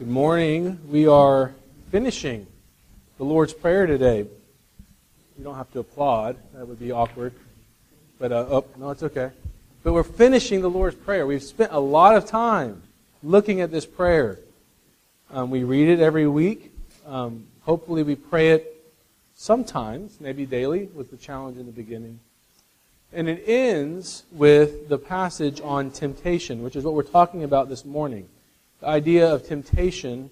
Good 0.00 0.08
morning. 0.08 0.78
We 0.88 1.06
are 1.06 1.52
finishing 1.90 2.46
the 3.18 3.24
Lord's 3.24 3.52
Prayer 3.52 3.84
today. 3.84 4.20
You 4.20 5.44
don't 5.44 5.56
have 5.56 5.70
to 5.72 5.80
applaud, 5.80 6.38
that 6.54 6.66
would 6.66 6.80
be 6.80 6.90
awkward. 6.90 7.34
But, 8.18 8.32
uh, 8.32 8.46
oh, 8.48 8.64
no, 8.78 8.88
it's 8.92 9.02
okay. 9.02 9.30
But 9.82 9.92
we're 9.92 10.02
finishing 10.02 10.62
the 10.62 10.70
Lord's 10.70 10.96
Prayer. 10.96 11.26
We've 11.26 11.42
spent 11.42 11.72
a 11.72 11.78
lot 11.78 12.16
of 12.16 12.24
time 12.24 12.80
looking 13.22 13.60
at 13.60 13.70
this 13.70 13.84
prayer. 13.84 14.38
Um, 15.30 15.50
we 15.50 15.64
read 15.64 15.90
it 15.90 16.00
every 16.00 16.26
week. 16.26 16.72
Um, 17.06 17.44
hopefully, 17.64 18.02
we 18.02 18.14
pray 18.14 18.52
it 18.52 18.82
sometimes, 19.34 20.18
maybe 20.18 20.46
daily, 20.46 20.88
was 20.94 21.08
the 21.08 21.18
challenge 21.18 21.58
in 21.58 21.66
the 21.66 21.72
beginning. 21.72 22.20
And 23.12 23.28
it 23.28 23.44
ends 23.46 24.24
with 24.32 24.88
the 24.88 24.96
passage 24.96 25.60
on 25.60 25.90
temptation, 25.90 26.62
which 26.62 26.74
is 26.74 26.84
what 26.84 26.94
we're 26.94 27.02
talking 27.02 27.44
about 27.44 27.68
this 27.68 27.84
morning 27.84 28.30
the 28.80 28.88
idea 28.88 29.32
of 29.32 29.46
temptation 29.46 30.30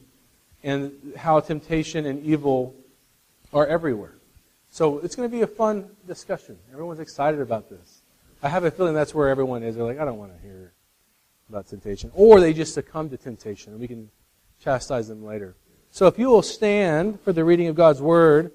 and 0.62 0.92
how 1.16 1.40
temptation 1.40 2.06
and 2.06 2.24
evil 2.24 2.74
are 3.52 3.66
everywhere. 3.66 4.14
So 4.70 4.98
it's 4.98 5.14
going 5.14 5.30
to 5.30 5.34
be 5.34 5.42
a 5.42 5.46
fun 5.46 5.90
discussion. 6.06 6.58
Everyone's 6.72 7.00
excited 7.00 7.40
about 7.40 7.70
this. 7.70 8.02
I 8.42 8.48
have 8.48 8.64
a 8.64 8.70
feeling 8.70 8.94
that's 8.94 9.14
where 9.14 9.28
everyone 9.28 9.62
is. 9.62 9.76
They're 9.76 9.84
like, 9.84 9.98
I 9.98 10.04
don't 10.04 10.18
want 10.18 10.36
to 10.36 10.42
hear 10.42 10.72
about 11.48 11.68
temptation. 11.68 12.10
Or 12.14 12.40
they 12.40 12.52
just 12.52 12.74
succumb 12.74 13.10
to 13.10 13.16
temptation, 13.16 13.72
and 13.72 13.80
we 13.80 13.88
can 13.88 14.10
chastise 14.62 15.08
them 15.08 15.24
later. 15.24 15.56
So 15.90 16.06
if 16.06 16.18
you 16.18 16.28
will 16.28 16.42
stand 16.42 17.20
for 17.20 17.32
the 17.32 17.44
reading 17.44 17.68
of 17.68 17.76
God's 17.76 18.02
Word, 18.02 18.52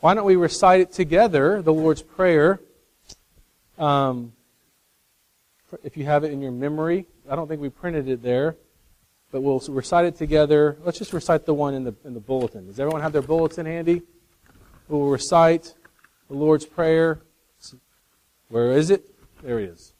why 0.00 0.14
don't 0.14 0.24
we 0.24 0.36
recite 0.36 0.80
it 0.80 0.92
together, 0.92 1.62
the 1.62 1.72
Lord's 1.72 2.02
Prayer? 2.02 2.60
Um, 3.78 4.32
if 5.82 5.96
you 5.96 6.04
have 6.04 6.24
it 6.24 6.32
in 6.32 6.40
your 6.40 6.52
memory, 6.52 7.06
I 7.28 7.36
don't 7.36 7.48
think 7.48 7.60
we 7.60 7.68
printed 7.68 8.08
it 8.08 8.22
there 8.22 8.56
but 9.34 9.42
we'll 9.42 9.58
recite 9.66 10.04
it 10.04 10.14
together. 10.14 10.78
Let's 10.84 10.96
just 10.96 11.12
recite 11.12 11.44
the 11.44 11.54
one 11.54 11.74
in 11.74 11.82
the, 11.82 11.92
in 12.04 12.14
the 12.14 12.20
bulletin. 12.20 12.68
Does 12.68 12.78
everyone 12.78 13.02
have 13.02 13.12
their 13.12 13.20
bulletin 13.20 13.66
handy? 13.66 14.02
We'll 14.86 15.08
recite 15.08 15.74
the 16.28 16.36
Lord's 16.36 16.66
Prayer. 16.66 17.18
Where 18.46 18.70
is 18.70 18.90
it? 18.90 19.12
There 19.42 19.58
it 19.58 19.70
is. 19.70 19.92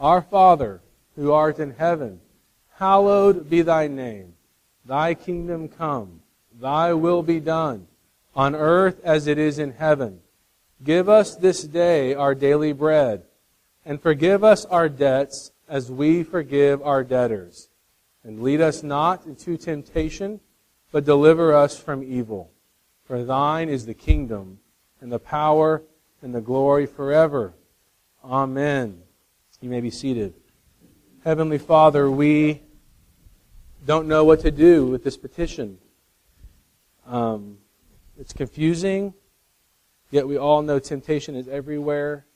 Our 0.00 0.20
Father, 0.20 0.80
who 1.14 1.30
art 1.30 1.60
in 1.60 1.70
heaven, 1.70 2.18
hallowed 2.78 3.48
be 3.48 3.62
thy 3.62 3.86
name. 3.86 4.34
Thy 4.84 5.14
kingdom 5.14 5.68
come. 5.68 6.22
Thy 6.60 6.94
will 6.94 7.22
be 7.22 7.38
done, 7.38 7.86
on 8.34 8.56
earth 8.56 9.00
as 9.04 9.28
it 9.28 9.38
is 9.38 9.60
in 9.60 9.74
heaven. 9.74 10.18
Give 10.82 11.08
us 11.08 11.36
this 11.36 11.62
day 11.62 12.14
our 12.14 12.34
daily 12.34 12.72
bread, 12.72 13.22
and 13.84 14.02
forgive 14.02 14.42
us 14.42 14.64
our 14.64 14.88
debts 14.88 15.52
as 15.68 15.88
we 15.88 16.24
forgive 16.24 16.82
our 16.82 17.04
debtors 17.04 17.67
and 18.28 18.42
lead 18.42 18.60
us 18.60 18.82
not 18.82 19.24
into 19.24 19.56
temptation, 19.56 20.38
but 20.92 21.02
deliver 21.02 21.54
us 21.54 21.78
from 21.78 22.02
evil. 22.02 22.52
For 23.04 23.24
thine 23.24 23.70
is 23.70 23.86
the 23.86 23.94
kingdom, 23.94 24.58
and 25.00 25.10
the 25.10 25.18
power, 25.18 25.82
and 26.20 26.34
the 26.34 26.42
glory 26.42 26.84
forever. 26.84 27.54
Amen. 28.22 29.00
You 29.62 29.70
may 29.70 29.80
be 29.80 29.88
seated. 29.88 30.34
Heavenly 31.24 31.56
Father, 31.56 32.10
we 32.10 32.60
don't 33.86 34.06
know 34.06 34.24
what 34.24 34.40
to 34.40 34.50
do 34.50 34.84
with 34.84 35.04
this 35.04 35.16
petition. 35.16 35.78
Um, 37.06 37.56
it's 38.18 38.34
confusing, 38.34 39.14
yet 40.10 40.28
we 40.28 40.36
all 40.36 40.60
know 40.60 40.78
temptation 40.78 41.34
is 41.34 41.48
everywhere, 41.48 42.26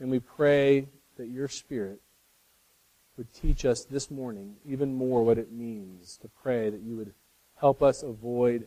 and 0.00 0.10
we 0.10 0.18
pray 0.18 0.88
that 1.18 1.28
your 1.28 1.46
Spirit 1.46 2.00
would 3.16 3.32
teach 3.32 3.64
us 3.64 3.84
this 3.84 4.10
morning 4.10 4.56
even 4.66 4.94
more 4.94 5.22
what 5.22 5.38
it 5.38 5.52
means 5.52 6.16
to 6.18 6.28
pray, 6.28 6.70
that 6.70 6.80
you 6.80 6.96
would 6.96 7.14
help 7.56 7.82
us 7.82 8.02
avoid 8.02 8.66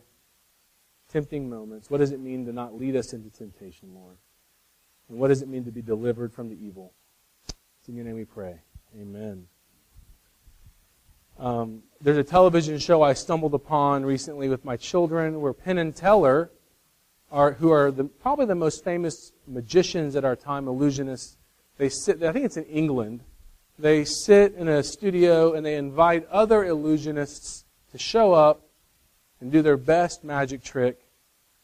tempting 1.08 1.48
moments. 1.48 1.90
What 1.90 1.98
does 1.98 2.12
it 2.12 2.20
mean 2.20 2.46
to 2.46 2.52
not 2.52 2.78
lead 2.78 2.96
us 2.96 3.12
into 3.12 3.30
temptation, 3.30 3.94
Lord? 3.94 4.16
And 5.08 5.18
what 5.18 5.28
does 5.28 5.42
it 5.42 5.48
mean 5.48 5.64
to 5.64 5.70
be 5.70 5.82
delivered 5.82 6.32
from 6.32 6.48
the 6.48 6.56
evil? 6.64 6.92
It's 7.80 7.88
in 7.88 7.96
your 7.96 8.04
name 8.04 8.16
we 8.16 8.24
pray. 8.24 8.60
Amen. 8.98 9.46
Um, 11.38 11.82
there's 12.00 12.18
a 12.18 12.24
television 12.24 12.78
show 12.78 13.02
I 13.02 13.12
stumbled 13.12 13.54
upon 13.54 14.04
recently 14.04 14.48
with 14.48 14.64
my 14.64 14.76
children 14.76 15.40
where 15.40 15.52
Penn 15.52 15.78
and 15.78 15.94
Teller 15.94 16.50
are, 17.30 17.52
who 17.52 17.70
are 17.70 17.90
the, 17.90 18.04
probably 18.04 18.46
the 18.46 18.54
most 18.54 18.82
famous 18.82 19.32
magicians 19.46 20.16
at 20.16 20.24
our 20.24 20.34
time, 20.34 20.66
illusionists. 20.66 21.36
They 21.76 21.88
sit, 21.88 22.22
I 22.22 22.32
think 22.32 22.44
it's 22.44 22.56
in 22.56 22.64
England, 22.64 23.20
they 23.78 24.04
sit 24.04 24.54
in 24.54 24.68
a 24.68 24.82
studio 24.82 25.54
and 25.54 25.64
they 25.64 25.76
invite 25.76 26.26
other 26.28 26.64
illusionists 26.64 27.64
to 27.92 27.98
show 27.98 28.32
up 28.32 28.62
and 29.40 29.52
do 29.52 29.62
their 29.62 29.76
best 29.76 30.24
magic 30.24 30.62
trick. 30.62 30.98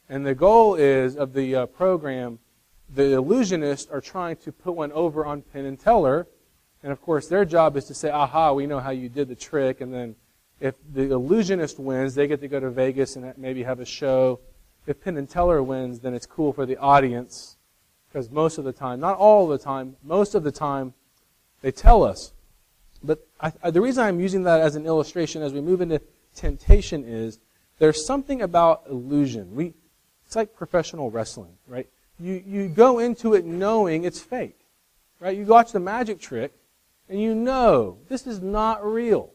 And 0.08 0.24
the 0.24 0.34
goal 0.34 0.76
is 0.76 1.16
of 1.16 1.32
the 1.32 1.56
uh, 1.56 1.66
program, 1.66 2.38
the 2.94 3.02
illusionists 3.02 3.92
are 3.92 4.00
trying 4.00 4.36
to 4.36 4.52
put 4.52 4.74
one 4.74 4.92
over 4.92 5.26
on 5.26 5.42
Penn 5.42 5.64
and 5.64 5.78
Teller. 5.78 6.28
And 6.82 6.92
of 6.92 7.00
course, 7.00 7.28
their 7.28 7.44
job 7.44 7.76
is 7.76 7.86
to 7.86 7.94
say, 7.94 8.10
aha, 8.10 8.52
we 8.52 8.66
know 8.66 8.78
how 8.78 8.90
you 8.90 9.08
did 9.08 9.28
the 9.28 9.34
trick. 9.34 9.80
And 9.80 9.92
then 9.92 10.14
if 10.60 10.74
the 10.92 11.10
illusionist 11.10 11.80
wins, 11.80 12.14
they 12.14 12.26
get 12.28 12.40
to 12.42 12.48
go 12.48 12.60
to 12.60 12.70
Vegas 12.70 13.16
and 13.16 13.36
maybe 13.36 13.64
have 13.64 13.80
a 13.80 13.86
show. 13.86 14.40
If 14.86 15.02
Penn 15.02 15.16
and 15.16 15.28
Teller 15.28 15.62
wins, 15.62 16.00
then 16.00 16.14
it's 16.14 16.26
cool 16.26 16.52
for 16.52 16.66
the 16.66 16.76
audience. 16.76 17.56
Because 18.08 18.30
most 18.30 18.58
of 18.58 18.64
the 18.64 18.72
time, 18.72 19.00
not 19.00 19.16
all 19.16 19.48
the 19.48 19.58
time, 19.58 19.96
most 20.04 20.34
of 20.36 20.44
the 20.44 20.52
time, 20.52 20.94
they 21.64 21.72
tell 21.72 22.04
us. 22.04 22.34
But 23.02 23.26
I, 23.40 23.50
I, 23.62 23.70
the 23.70 23.80
reason 23.80 24.04
I'm 24.04 24.20
using 24.20 24.42
that 24.42 24.60
as 24.60 24.76
an 24.76 24.84
illustration 24.84 25.40
as 25.40 25.54
we 25.54 25.62
move 25.62 25.80
into 25.80 25.98
temptation 26.34 27.04
is 27.06 27.38
there's 27.78 28.04
something 28.04 28.42
about 28.42 28.82
illusion. 28.86 29.54
We, 29.54 29.72
it's 30.26 30.36
like 30.36 30.54
professional 30.54 31.10
wrestling, 31.10 31.54
right? 31.66 31.88
You, 32.20 32.42
you 32.46 32.68
go 32.68 32.98
into 32.98 33.32
it 33.32 33.46
knowing 33.46 34.04
it's 34.04 34.20
fake, 34.20 34.58
right? 35.20 35.34
You 35.34 35.46
watch 35.46 35.72
the 35.72 35.80
magic 35.80 36.20
trick 36.20 36.52
and 37.08 37.18
you 37.18 37.34
know 37.34 37.96
this 38.10 38.26
is 38.26 38.42
not 38.42 38.84
real. 38.84 39.30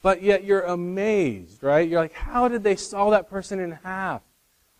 But 0.00 0.22
yet 0.22 0.44
you're 0.44 0.62
amazed, 0.62 1.62
right? 1.62 1.86
You're 1.86 2.00
like, 2.00 2.14
how 2.14 2.48
did 2.48 2.62
they 2.62 2.76
saw 2.76 3.10
that 3.10 3.28
person 3.28 3.60
in 3.60 3.72
half? 3.72 4.22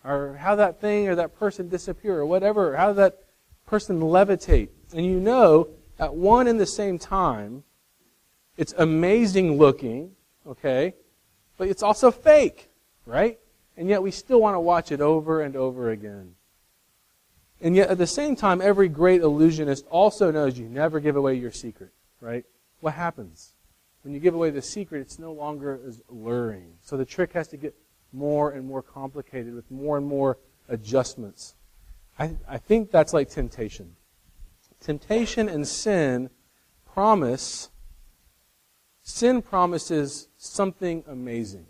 Or 0.03 0.37
how 0.39 0.55
that 0.55 0.81
thing 0.81 1.07
or 1.07 1.13
that 1.15 1.37
person 1.37 1.69
disappear 1.69 2.17
or 2.17 2.25
whatever? 2.25 2.75
How 2.75 2.87
did 2.87 2.97
that 2.97 3.19
person 3.67 3.99
levitate? 3.99 4.69
And 4.91 5.05
you 5.05 5.19
know 5.19 5.69
at 5.99 6.13
one 6.13 6.47
and 6.47 6.59
the 6.59 6.65
same 6.65 6.99
time, 6.99 7.63
it's 8.57 8.73
amazing 8.77 9.57
looking, 9.57 10.11
okay, 10.47 10.93
but 11.57 11.67
it's 11.67 11.83
also 11.83 12.11
fake, 12.11 12.69
right? 13.05 13.39
And 13.77 13.89
yet 13.89 14.01
we 14.01 14.11
still 14.11 14.41
want 14.41 14.55
to 14.55 14.59
watch 14.59 14.91
it 14.91 15.01
over 15.01 15.41
and 15.41 15.55
over 15.55 15.91
again. 15.91 16.35
And 17.61 17.75
yet 17.75 17.89
at 17.89 17.97
the 17.97 18.07
same 18.07 18.35
time, 18.35 18.61
every 18.61 18.89
great 18.89 19.21
illusionist 19.21 19.85
also 19.87 20.31
knows 20.31 20.59
you 20.59 20.67
never 20.67 20.99
give 20.99 21.15
away 21.15 21.35
your 21.35 21.51
secret, 21.51 21.91
right? 22.19 22.45
What 22.81 22.93
happens? 22.93 23.53
When 24.03 24.13
you 24.13 24.19
give 24.19 24.35
away 24.35 24.51
the 24.51 24.61
secret, 24.61 25.01
it's 25.01 25.17
no 25.17 25.31
longer 25.31 25.79
as 25.87 26.01
alluring. 26.09 26.73
So 26.81 26.95
the 26.95 27.05
trick 27.05 27.33
has 27.33 27.47
to 27.49 27.57
get 27.57 27.73
more 28.13 28.51
and 28.51 28.65
more 28.65 28.81
complicated 28.81 29.53
with 29.53 29.69
more 29.71 29.97
and 29.97 30.05
more 30.05 30.37
adjustments. 30.69 31.55
I, 32.19 32.35
I 32.47 32.57
think 32.57 32.91
that's 32.91 33.13
like 33.13 33.29
temptation 33.29 33.95
temptation 34.85 35.49
and 35.49 35.67
sin 35.67 36.29
promise, 36.93 37.69
sin 39.01 39.41
promises 39.41 40.27
something 40.37 41.03
amazing. 41.07 41.65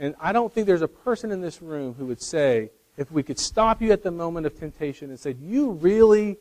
And 0.00 0.16
I 0.20 0.32
don't 0.32 0.52
think 0.52 0.66
there's 0.66 0.82
a 0.82 0.88
person 0.88 1.30
in 1.30 1.40
this 1.40 1.62
room 1.62 1.94
who 1.94 2.06
would 2.06 2.20
say, 2.20 2.70
if 2.96 3.12
we 3.12 3.22
could 3.22 3.38
stop 3.38 3.80
you 3.80 3.92
at 3.92 4.02
the 4.02 4.10
moment 4.10 4.46
of 4.46 4.58
temptation 4.58 5.10
and 5.10 5.18
say, 5.18 5.36
you 5.40 5.70
really, 5.70 6.38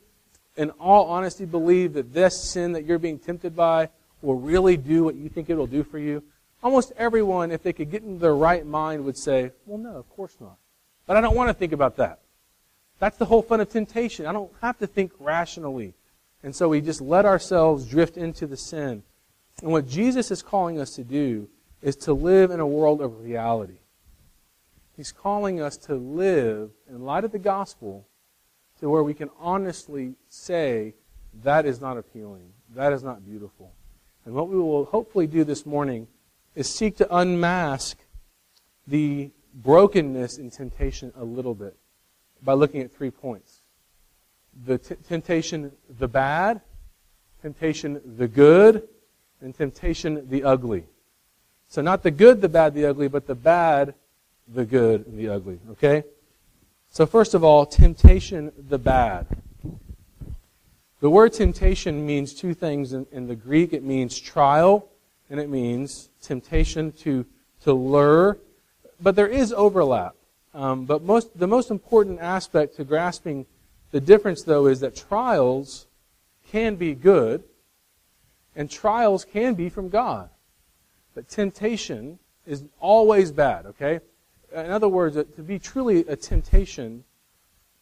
in 0.55 0.71
all 0.71 1.05
honesty, 1.05 1.45
believe 1.45 1.93
that 1.93 2.11
this 2.11 2.41
sin 2.41 2.71
that 2.71 2.85
you're 2.85 2.97
being 2.97 3.19
tempted 3.19 3.55
by 3.55 3.89
will 4.23 4.39
really 4.39 4.77
do 4.77 5.03
what 5.03 5.16
you 5.16 5.29
think 5.29 5.49
it 5.49 5.55
will 5.55 5.67
do 5.67 5.83
for 5.83 5.99
you? 5.99 6.23
Almost 6.63 6.91
everyone, 6.97 7.52
if 7.52 7.61
they 7.61 7.73
could 7.73 7.91
get 7.91 8.02
into 8.02 8.19
their 8.19 8.35
right 8.35 8.66
mind, 8.66 9.05
would 9.05 9.17
say, 9.17 9.52
Well, 9.67 9.78
no, 9.78 9.96
of 9.96 10.09
course 10.09 10.35
not. 10.40 10.57
But 11.05 11.17
I 11.17 11.22
don't 11.22 11.35
want 11.35 11.49
to 11.49 11.53
think 11.53 11.72
about 11.72 11.97
that. 11.97 12.22
That's 12.99 13.17
the 13.17 13.26
whole 13.26 13.41
fun 13.41 13.61
of 13.61 13.70
temptation. 13.70 14.26
I 14.26 14.34
don't 14.34 14.52
have 14.61 14.78
to 14.79 14.88
think 14.88 15.11
rationally. 15.20 15.94
And 16.44 16.55
so 16.55 16.70
we 16.70 16.82
just 16.82 17.02
let 17.02 17.26
ourselves 17.26 17.85
drift 17.85 18.17
into 18.17 18.47
the 18.47 18.58
sin. 18.58 19.03
And 19.61 19.72
what 19.72 19.88
Jesus 19.88 20.32
is 20.32 20.41
calling 20.41 20.79
us 20.79 20.91
to 20.96 21.03
do 21.03 21.49
is 21.82 21.96
to 21.97 22.14
live 22.14 22.52
in 22.52 22.59
a 22.59 22.67
world 22.67 23.02
of 23.02 23.22
reality. 23.22 23.79
He's 24.96 25.11
calling 25.11 25.61
us 25.61 25.78
to 25.78 25.96
live 25.96 26.72
in 26.90 27.03
light 27.03 27.23
of 27.23 27.32
the 27.32 27.40
gospel 27.40 28.08
to 28.79 28.90
where 28.90 29.03
we 29.03 29.14
can 29.14 29.29
honestly 29.40 30.16
say, 30.29 30.93
that 31.43 31.66
is 31.66 31.79
not 31.79 31.97
appealing. 31.97 32.52
That 32.73 32.93
is 32.93 33.03
not 33.03 33.26
beautiful. 33.26 33.73
And 34.26 34.34
what 34.34 34.50
we 34.50 34.58
will 34.58 34.85
hopefully 34.85 35.28
do 35.28 35.43
this 35.43 35.66
morning 35.66 36.08
is 36.55 36.67
seek 36.67 36.97
to 36.97 37.16
unmask 37.16 37.97
the 38.88 39.32
brokenness 39.53 40.38
in 40.38 40.50
temptation 40.50 41.11
a 41.16 41.23
little 41.23 41.53
bit 41.53 41.78
by 42.43 42.53
looking 42.53 42.81
at 42.81 42.91
three 42.91 43.11
points 43.11 43.61
the 44.66 44.78
t- 44.78 44.95
temptation, 45.07 45.72
the 45.99 46.07
bad, 46.07 46.61
temptation, 47.41 48.01
the 48.17 48.28
good, 48.28 48.87
and 49.41 49.55
temptation, 49.55 50.28
the 50.29 50.43
ugly. 50.43 50.85
So 51.67 51.81
not 51.81 52.03
the 52.03 52.11
good, 52.11 52.41
the 52.41 52.49
bad, 52.49 52.73
the 52.73 52.85
ugly, 52.85 53.07
but 53.07 53.28
the 53.28 53.35
bad, 53.35 53.93
the 54.47 54.66
good, 54.66 55.05
and 55.05 55.19
the 55.19 55.29
ugly. 55.29 55.59
Okay? 55.72 56.03
So 56.89 57.05
first 57.05 57.34
of 57.34 57.43
all, 57.43 57.66
temptation, 57.66 58.51
the 58.57 58.79
bad. 58.79 59.28
The 60.99 61.09
word 61.09 61.33
temptation 61.33 62.05
means 62.05 62.33
two 62.33 62.53
things 62.53 62.93
in, 62.93 63.05
in 63.11 63.28
the 63.28 63.35
Greek. 63.35 63.73
It 63.73 63.83
means 63.83 64.17
trial, 64.17 64.90
and 65.29 65.40
it 65.40 65.49
means 65.49 66.09
temptation 66.22 66.91
to, 67.03 67.25
to 67.63 67.73
lure. 67.73 68.40
But 68.99 69.16
there 69.16 69.28
is 69.28 69.53
overlap. 69.53 70.16
Um, 70.57 70.85
but 70.85 71.03
most, 71.03 71.37
the 71.37 71.45
most 71.45 71.69
important 71.69 72.19
aspect 72.19 72.77
to 72.77 72.83
grasping 72.83 73.45
the 73.91 74.01
difference, 74.01 74.41
though, 74.41 74.65
is 74.65 74.79
that 74.79 74.95
trials 74.95 75.85
can 76.49 76.77
be 76.77 76.95
good, 76.95 77.43
and 78.55 78.67
trials 78.67 79.23
can 79.23 79.53
be 79.53 79.69
from 79.69 79.89
God. 79.89 80.31
But 81.13 81.29
temptation 81.29 82.17
is 82.47 82.63
always 82.79 83.31
bad, 83.31 83.67
okay? 83.67 83.99
In 84.51 84.71
other 84.71 84.89
words, 84.89 85.15
to 85.15 85.43
be 85.43 85.59
truly 85.59 85.99
a 86.07 86.15
temptation, 86.15 87.03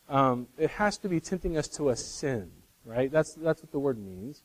um, 0.10 0.48
it 0.58 0.72
has 0.72 0.98
to 0.98 1.08
be 1.08 1.22
tempting 1.22 1.58
us 1.58 1.70
to 1.70 1.90
a 1.90 1.96
sin, 1.96 2.52
right? 2.84 3.10
That's, 3.10 3.36
that's 3.36 3.62
what 3.64 3.72
the 3.72 3.80
word 3.80 3.98
means. 3.98 4.42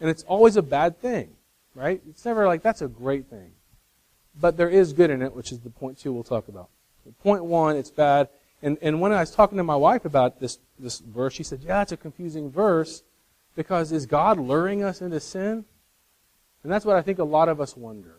And 0.00 0.10
it's 0.10 0.24
always 0.24 0.56
a 0.56 0.62
bad 0.62 1.00
thing, 1.00 1.30
right? 1.76 2.00
It's 2.10 2.24
never 2.24 2.44
like, 2.48 2.62
that's 2.62 2.82
a 2.82 2.88
great 2.88 3.26
thing. 3.26 3.52
But 4.40 4.56
there 4.56 4.68
is 4.68 4.92
good 4.92 5.10
in 5.10 5.22
it, 5.22 5.32
which 5.32 5.52
is 5.52 5.60
the 5.60 5.70
point 5.70 6.00
two 6.00 6.12
we'll 6.12 6.24
talk 6.24 6.48
about. 6.48 6.70
Point 7.22 7.44
one, 7.44 7.76
it's 7.76 7.90
bad. 7.90 8.28
And, 8.62 8.78
and 8.82 9.00
when 9.00 9.12
I 9.12 9.20
was 9.20 9.30
talking 9.30 9.58
to 9.58 9.64
my 9.64 9.76
wife 9.76 10.04
about 10.04 10.40
this, 10.40 10.58
this 10.78 10.98
verse, 10.98 11.34
she 11.34 11.42
said, 11.42 11.60
yeah, 11.62 11.82
it's 11.82 11.92
a 11.92 11.96
confusing 11.96 12.50
verse 12.50 13.02
because 13.54 13.92
is 13.92 14.06
God 14.06 14.38
luring 14.38 14.82
us 14.82 15.00
into 15.00 15.20
sin? 15.20 15.64
And 16.62 16.72
that's 16.72 16.84
what 16.84 16.96
I 16.96 17.02
think 17.02 17.18
a 17.18 17.24
lot 17.24 17.48
of 17.48 17.60
us 17.60 17.76
wonder. 17.76 18.16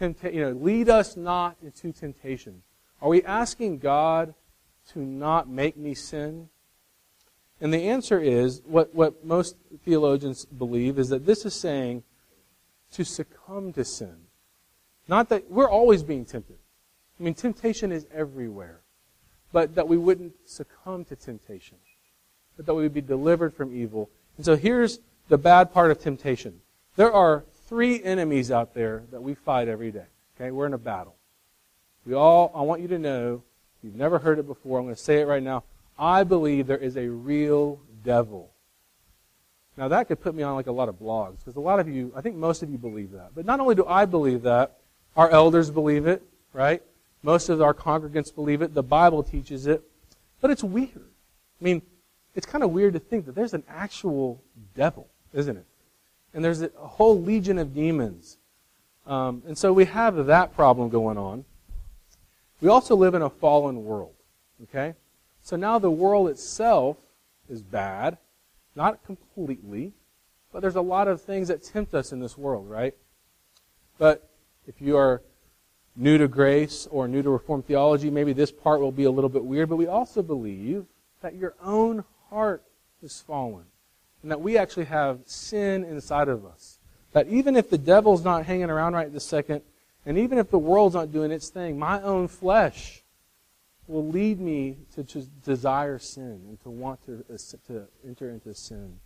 Tempta- 0.00 0.34
you 0.34 0.40
know, 0.40 0.50
lead 0.50 0.88
us 0.88 1.16
not 1.16 1.56
into 1.62 1.92
temptation. 1.92 2.62
Are 3.00 3.08
we 3.08 3.22
asking 3.22 3.78
God 3.78 4.34
to 4.92 4.98
not 4.98 5.48
make 5.48 5.76
me 5.76 5.94
sin? 5.94 6.48
And 7.60 7.72
the 7.72 7.88
answer 7.88 8.18
is 8.20 8.62
what, 8.64 8.94
what 8.94 9.24
most 9.24 9.56
theologians 9.84 10.44
believe 10.44 10.98
is 10.98 11.08
that 11.10 11.24
this 11.24 11.44
is 11.44 11.54
saying 11.54 12.02
to 12.92 13.04
succumb 13.04 13.72
to 13.74 13.84
sin. 13.84 14.16
Not 15.06 15.28
that 15.28 15.50
we're 15.50 15.70
always 15.70 16.02
being 16.02 16.24
tempted. 16.24 16.58
I 17.18 17.22
mean, 17.22 17.34
temptation 17.34 17.92
is 17.92 18.06
everywhere. 18.12 18.80
But 19.52 19.76
that 19.76 19.86
we 19.86 19.96
wouldn't 19.96 20.34
succumb 20.46 21.04
to 21.06 21.16
temptation. 21.16 21.78
But 22.56 22.66
that 22.66 22.74
we 22.74 22.82
would 22.82 22.94
be 22.94 23.00
delivered 23.00 23.54
from 23.54 23.74
evil. 23.74 24.10
And 24.36 24.44
so 24.44 24.56
here's 24.56 24.98
the 25.28 25.38
bad 25.38 25.72
part 25.72 25.90
of 25.90 26.00
temptation. 26.00 26.60
There 26.96 27.12
are 27.12 27.44
three 27.68 28.02
enemies 28.02 28.50
out 28.50 28.74
there 28.74 29.04
that 29.10 29.22
we 29.22 29.34
fight 29.34 29.68
every 29.68 29.92
day. 29.92 30.06
Okay? 30.36 30.50
We're 30.50 30.66
in 30.66 30.74
a 30.74 30.78
battle. 30.78 31.14
We 32.04 32.14
all, 32.14 32.52
I 32.54 32.62
want 32.62 32.82
you 32.82 32.88
to 32.88 32.98
know, 32.98 33.42
if 33.78 33.84
you've 33.84 33.94
never 33.94 34.18
heard 34.18 34.38
it 34.38 34.46
before, 34.46 34.78
I'm 34.78 34.86
going 34.86 34.96
to 34.96 35.00
say 35.00 35.20
it 35.20 35.26
right 35.26 35.42
now. 35.42 35.64
I 35.98 36.24
believe 36.24 36.66
there 36.66 36.76
is 36.76 36.96
a 36.96 37.08
real 37.08 37.80
devil. 38.02 38.50
Now 39.76 39.88
that 39.88 40.08
could 40.08 40.20
put 40.20 40.34
me 40.34 40.42
on 40.42 40.54
like 40.54 40.66
a 40.66 40.72
lot 40.72 40.88
of 40.88 40.96
blogs, 40.96 41.38
because 41.38 41.56
a 41.56 41.60
lot 41.60 41.80
of 41.80 41.88
you, 41.88 42.12
I 42.14 42.20
think 42.20 42.36
most 42.36 42.62
of 42.62 42.70
you 42.70 42.78
believe 42.78 43.12
that. 43.12 43.30
But 43.34 43.44
not 43.44 43.60
only 43.60 43.74
do 43.74 43.86
I 43.86 44.04
believe 44.04 44.42
that, 44.42 44.78
our 45.16 45.30
elders 45.30 45.70
believe 45.70 46.06
it, 46.06 46.22
right? 46.52 46.82
Most 47.24 47.48
of 47.48 47.62
our 47.62 47.72
congregants 47.72 48.32
believe 48.34 48.60
it. 48.60 48.74
The 48.74 48.82
Bible 48.82 49.22
teaches 49.22 49.66
it. 49.66 49.82
But 50.42 50.50
it's 50.50 50.62
weird. 50.62 50.90
I 50.94 51.64
mean, 51.64 51.80
it's 52.34 52.44
kind 52.44 52.62
of 52.62 52.70
weird 52.70 52.92
to 52.92 52.98
think 52.98 53.24
that 53.24 53.34
there's 53.34 53.54
an 53.54 53.64
actual 53.66 54.42
devil, 54.74 55.08
isn't 55.32 55.56
it? 55.56 55.64
And 56.34 56.44
there's 56.44 56.60
a 56.60 56.68
whole 56.76 57.18
legion 57.18 57.58
of 57.58 57.74
demons. 57.74 58.36
Um, 59.06 59.42
and 59.46 59.56
so 59.56 59.72
we 59.72 59.86
have 59.86 60.26
that 60.26 60.54
problem 60.54 60.90
going 60.90 61.16
on. 61.16 61.46
We 62.60 62.68
also 62.68 62.94
live 62.94 63.14
in 63.14 63.22
a 63.22 63.30
fallen 63.30 63.84
world. 63.84 64.14
Okay? 64.64 64.92
So 65.42 65.56
now 65.56 65.78
the 65.78 65.90
world 65.90 66.28
itself 66.28 66.98
is 67.48 67.62
bad. 67.62 68.18
Not 68.76 69.02
completely, 69.02 69.92
but 70.52 70.60
there's 70.60 70.76
a 70.76 70.82
lot 70.82 71.08
of 71.08 71.22
things 71.22 71.48
that 71.48 71.62
tempt 71.62 71.94
us 71.94 72.12
in 72.12 72.20
this 72.20 72.36
world, 72.36 72.68
right? 72.68 72.94
But 73.96 74.28
if 74.66 74.82
you 74.82 74.98
are 74.98 75.22
new 75.96 76.18
to 76.18 76.28
grace 76.28 76.86
or 76.90 77.06
new 77.06 77.22
to 77.22 77.30
Reformed 77.30 77.66
theology, 77.66 78.10
maybe 78.10 78.32
this 78.32 78.50
part 78.50 78.80
will 78.80 78.92
be 78.92 79.04
a 79.04 79.10
little 79.10 79.30
bit 79.30 79.44
weird, 79.44 79.68
but 79.68 79.76
we 79.76 79.86
also 79.86 80.22
believe 80.22 80.86
that 81.20 81.34
your 81.34 81.54
own 81.62 82.04
heart 82.30 82.62
is 83.02 83.20
fallen 83.20 83.64
and 84.22 84.30
that 84.30 84.40
we 84.40 84.56
actually 84.58 84.86
have 84.86 85.20
sin 85.26 85.84
inside 85.84 86.28
of 86.28 86.44
us. 86.44 86.78
That 87.12 87.28
even 87.28 87.56
if 87.56 87.70
the 87.70 87.78
devil's 87.78 88.24
not 88.24 88.46
hanging 88.46 88.70
around 88.70 88.94
right 88.94 89.12
this 89.12 89.24
second, 89.24 89.62
and 90.06 90.18
even 90.18 90.38
if 90.38 90.50
the 90.50 90.58
world's 90.58 90.94
not 90.94 91.12
doing 91.12 91.30
its 91.30 91.48
thing, 91.48 91.78
my 91.78 92.02
own 92.02 92.28
flesh 92.28 93.04
will 93.86 94.08
lead 94.08 94.40
me 94.40 94.78
to, 94.94 95.02
desire 95.44 95.98
sin 95.98 96.40
and 96.48 96.60
to 96.62 96.70
want 96.70 97.04
to, 97.04 97.24
uh, 97.32 97.36
to 97.66 97.86
enter 98.06 98.30
into 98.30 98.54
sin. 98.54 98.98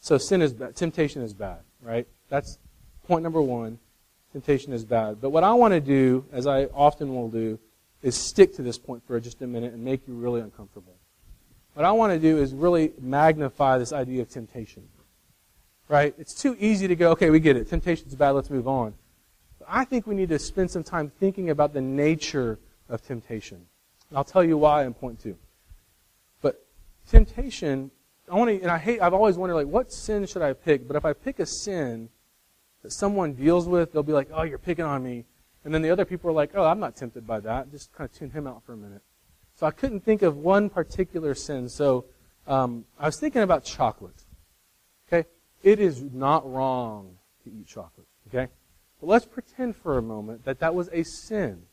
So 0.00 0.18
sin 0.18 0.42
is 0.42 0.52
bad. 0.52 0.76
Temptation 0.76 1.22
is 1.22 1.32
bad, 1.32 1.60
right? 1.80 2.06
That's 2.28 2.58
point 3.06 3.22
number 3.22 3.40
one. 3.40 3.78
Temptation 4.32 4.72
is 4.72 4.84
bad. 4.84 5.20
But 5.20 5.30
what 5.30 5.44
I 5.44 5.52
want 5.54 5.72
to 5.72 5.80
do, 5.80 6.24
as 6.32 6.46
I 6.46 6.64
often 6.66 7.14
will 7.14 7.30
do, 7.30 7.58
is 8.02 8.14
stick 8.16 8.54
to 8.56 8.62
this 8.62 8.78
point 8.78 9.02
for 9.06 9.18
just 9.18 9.42
a 9.42 9.46
minute 9.46 9.72
and 9.72 9.82
make 9.82 10.06
you 10.06 10.14
really 10.14 10.40
uncomfortable. 10.40 10.94
What 11.74 11.84
I 11.84 11.92
want 11.92 12.12
to 12.12 12.18
do 12.18 12.38
is 12.38 12.52
really 12.52 12.92
magnify 13.00 13.78
this 13.78 13.92
idea 13.92 14.22
of 14.22 14.28
temptation. 14.28 14.88
Right? 15.88 16.14
It's 16.18 16.34
too 16.34 16.56
easy 16.60 16.86
to 16.88 16.94
go, 16.94 17.12
okay, 17.12 17.30
we 17.30 17.40
get 17.40 17.56
it. 17.56 17.68
Temptation's 17.68 18.14
bad, 18.14 18.30
let's 18.32 18.50
move 18.50 18.68
on. 18.68 18.94
But 19.58 19.68
I 19.70 19.84
think 19.84 20.06
we 20.06 20.14
need 20.14 20.28
to 20.28 20.38
spend 20.38 20.70
some 20.70 20.84
time 20.84 21.10
thinking 21.18 21.50
about 21.50 21.72
the 21.72 21.80
nature 21.80 22.58
of 22.88 23.02
temptation. 23.02 23.66
And 24.10 24.18
I'll 24.18 24.24
tell 24.24 24.44
you 24.44 24.58
why 24.58 24.84
in 24.84 24.92
point 24.92 25.20
two. 25.20 25.36
But 26.42 26.64
temptation, 27.08 27.90
I 28.30 28.34
want 28.34 28.50
to, 28.50 28.60
and 28.60 28.70
I 28.70 28.78
hate, 28.78 29.00
I've 29.00 29.14
always 29.14 29.36
wondered, 29.36 29.54
like, 29.54 29.66
what 29.66 29.90
sin 29.90 30.26
should 30.26 30.42
I 30.42 30.52
pick? 30.52 30.86
But 30.86 30.96
if 30.96 31.04
I 31.04 31.14
pick 31.14 31.38
a 31.38 31.46
sin, 31.46 32.10
that 32.88 32.94
someone 32.94 33.34
deals 33.34 33.68
with, 33.68 33.92
they'll 33.92 34.02
be 34.02 34.14
like, 34.14 34.30
oh, 34.32 34.44
you're 34.44 34.56
picking 34.56 34.86
on 34.86 35.02
me. 35.02 35.26
And 35.62 35.74
then 35.74 35.82
the 35.82 35.90
other 35.90 36.06
people 36.06 36.30
are 36.30 36.32
like, 36.32 36.52
oh, 36.54 36.64
I'm 36.64 36.80
not 36.80 36.96
tempted 36.96 37.26
by 37.26 37.38
that. 37.40 37.70
Just 37.70 37.92
kind 37.92 38.08
of 38.08 38.16
tune 38.16 38.30
him 38.30 38.46
out 38.46 38.62
for 38.64 38.72
a 38.72 38.76
minute. 38.78 39.02
So 39.56 39.66
I 39.66 39.72
couldn't 39.72 40.00
think 40.00 40.22
of 40.22 40.38
one 40.38 40.70
particular 40.70 41.34
sin. 41.34 41.68
So 41.68 42.06
um, 42.46 42.86
I 42.98 43.04
was 43.04 43.20
thinking 43.20 43.42
about 43.42 43.62
chocolate. 43.62 44.24
Okay? 45.06 45.28
It 45.62 45.80
is 45.80 46.02
not 46.02 46.50
wrong 46.50 47.18
to 47.44 47.50
eat 47.50 47.66
chocolate. 47.66 48.06
Okay? 48.28 48.50
But 49.00 49.06
let's 49.06 49.26
pretend 49.26 49.76
for 49.76 49.98
a 49.98 50.02
moment 50.02 50.46
that 50.46 50.60
that 50.60 50.74
was 50.74 50.88
a 50.90 51.02
sin. 51.02 51.64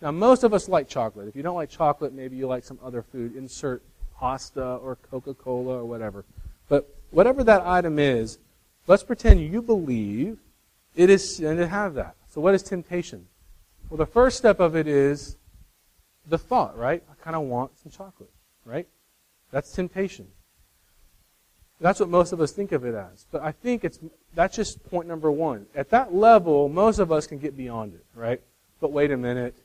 Now, 0.00 0.10
most 0.10 0.42
of 0.42 0.54
us 0.54 0.70
like 0.70 0.88
chocolate. 0.88 1.28
If 1.28 1.36
you 1.36 1.42
don't 1.42 1.54
like 1.54 1.68
chocolate, 1.68 2.14
maybe 2.14 2.36
you 2.36 2.46
like 2.46 2.64
some 2.64 2.78
other 2.82 3.02
food. 3.02 3.36
Insert 3.36 3.82
pasta 4.16 4.76
or 4.76 4.96
Coca 4.96 5.34
Cola 5.34 5.74
or 5.74 5.84
whatever. 5.84 6.24
But 6.70 6.88
whatever 7.10 7.44
that 7.44 7.60
item 7.66 7.98
is, 7.98 8.38
let's 8.86 9.02
pretend 9.02 9.42
you 9.42 9.60
believe 9.60 10.38
it 10.94 11.10
is 11.10 11.36
sin 11.36 11.56
to 11.56 11.66
have 11.66 11.94
that. 11.94 12.16
So 12.28 12.40
what 12.40 12.54
is 12.54 12.62
temptation? 12.62 13.26
Well, 13.88 13.98
the 13.98 14.06
first 14.06 14.38
step 14.38 14.60
of 14.60 14.76
it 14.76 14.86
is 14.86 15.36
the 16.26 16.38
thought, 16.38 16.76
right? 16.76 17.02
I 17.10 17.22
kind 17.22 17.36
of 17.36 17.42
want 17.42 17.78
some 17.78 17.90
chocolate, 17.90 18.30
right? 18.64 18.86
That's 19.50 19.72
temptation. 19.72 20.28
That's 21.80 21.98
what 21.98 22.08
most 22.08 22.32
of 22.32 22.40
us 22.40 22.52
think 22.52 22.72
of 22.72 22.84
it 22.84 22.94
as. 22.94 23.26
But 23.30 23.42
I 23.42 23.52
think 23.52 23.84
it's 23.84 23.98
that's 24.34 24.54
just 24.54 24.82
point 24.88 25.08
number 25.08 25.30
one. 25.30 25.66
At 25.74 25.90
that 25.90 26.14
level, 26.14 26.68
most 26.68 27.00
of 27.00 27.10
us 27.10 27.26
can 27.26 27.38
get 27.38 27.56
beyond 27.56 27.94
it, 27.94 28.04
right? 28.14 28.40
But 28.80 28.92
wait 28.92 29.10
a 29.10 29.16
minute, 29.16 29.56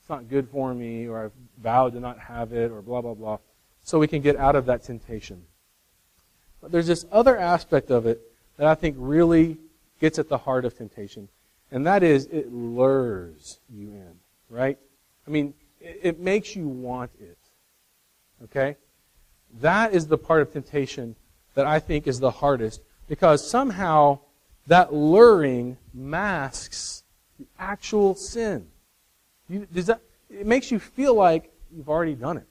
it's 0.00 0.08
not 0.08 0.28
good 0.28 0.48
for 0.48 0.72
me, 0.72 1.06
or 1.06 1.26
I've 1.26 1.32
vowed 1.62 1.92
to 1.92 2.00
not 2.00 2.18
have 2.18 2.52
it, 2.52 2.70
or 2.72 2.80
blah 2.80 3.02
blah 3.02 3.14
blah. 3.14 3.38
So 3.82 3.98
we 3.98 4.08
can 4.08 4.22
get 4.22 4.36
out 4.36 4.56
of 4.56 4.66
that 4.66 4.84
temptation. 4.84 5.44
But 6.62 6.72
there's 6.72 6.86
this 6.86 7.04
other 7.12 7.36
aspect 7.36 7.90
of 7.90 8.06
it 8.06 8.20
that 8.56 8.66
I 8.66 8.74
think 8.74 8.96
really 8.98 9.58
gets 10.00 10.18
at 10.18 10.28
the 10.28 10.38
heart 10.38 10.64
of 10.64 10.76
temptation. 10.76 11.28
And 11.70 11.86
that 11.86 12.02
is, 12.02 12.26
it 12.26 12.52
lures 12.52 13.58
you 13.68 13.88
in, 13.88 14.14
right? 14.48 14.78
I 15.26 15.30
mean, 15.30 15.54
it, 15.80 16.00
it 16.02 16.20
makes 16.20 16.54
you 16.54 16.68
want 16.68 17.10
it. 17.18 17.38
Okay? 18.44 18.76
That 19.60 19.94
is 19.94 20.06
the 20.06 20.18
part 20.18 20.42
of 20.42 20.52
temptation 20.52 21.16
that 21.54 21.66
I 21.66 21.80
think 21.80 22.06
is 22.06 22.20
the 22.20 22.30
hardest 22.30 22.82
because 23.08 23.48
somehow 23.48 24.20
that 24.66 24.92
luring 24.92 25.76
masks 25.94 27.02
the 27.38 27.46
actual 27.58 28.14
sin. 28.14 28.66
You, 29.48 29.66
that, 29.72 30.00
it 30.30 30.46
makes 30.46 30.70
you 30.70 30.78
feel 30.78 31.14
like 31.14 31.52
you've 31.74 31.88
already 31.88 32.14
done 32.14 32.36
it. 32.36 32.48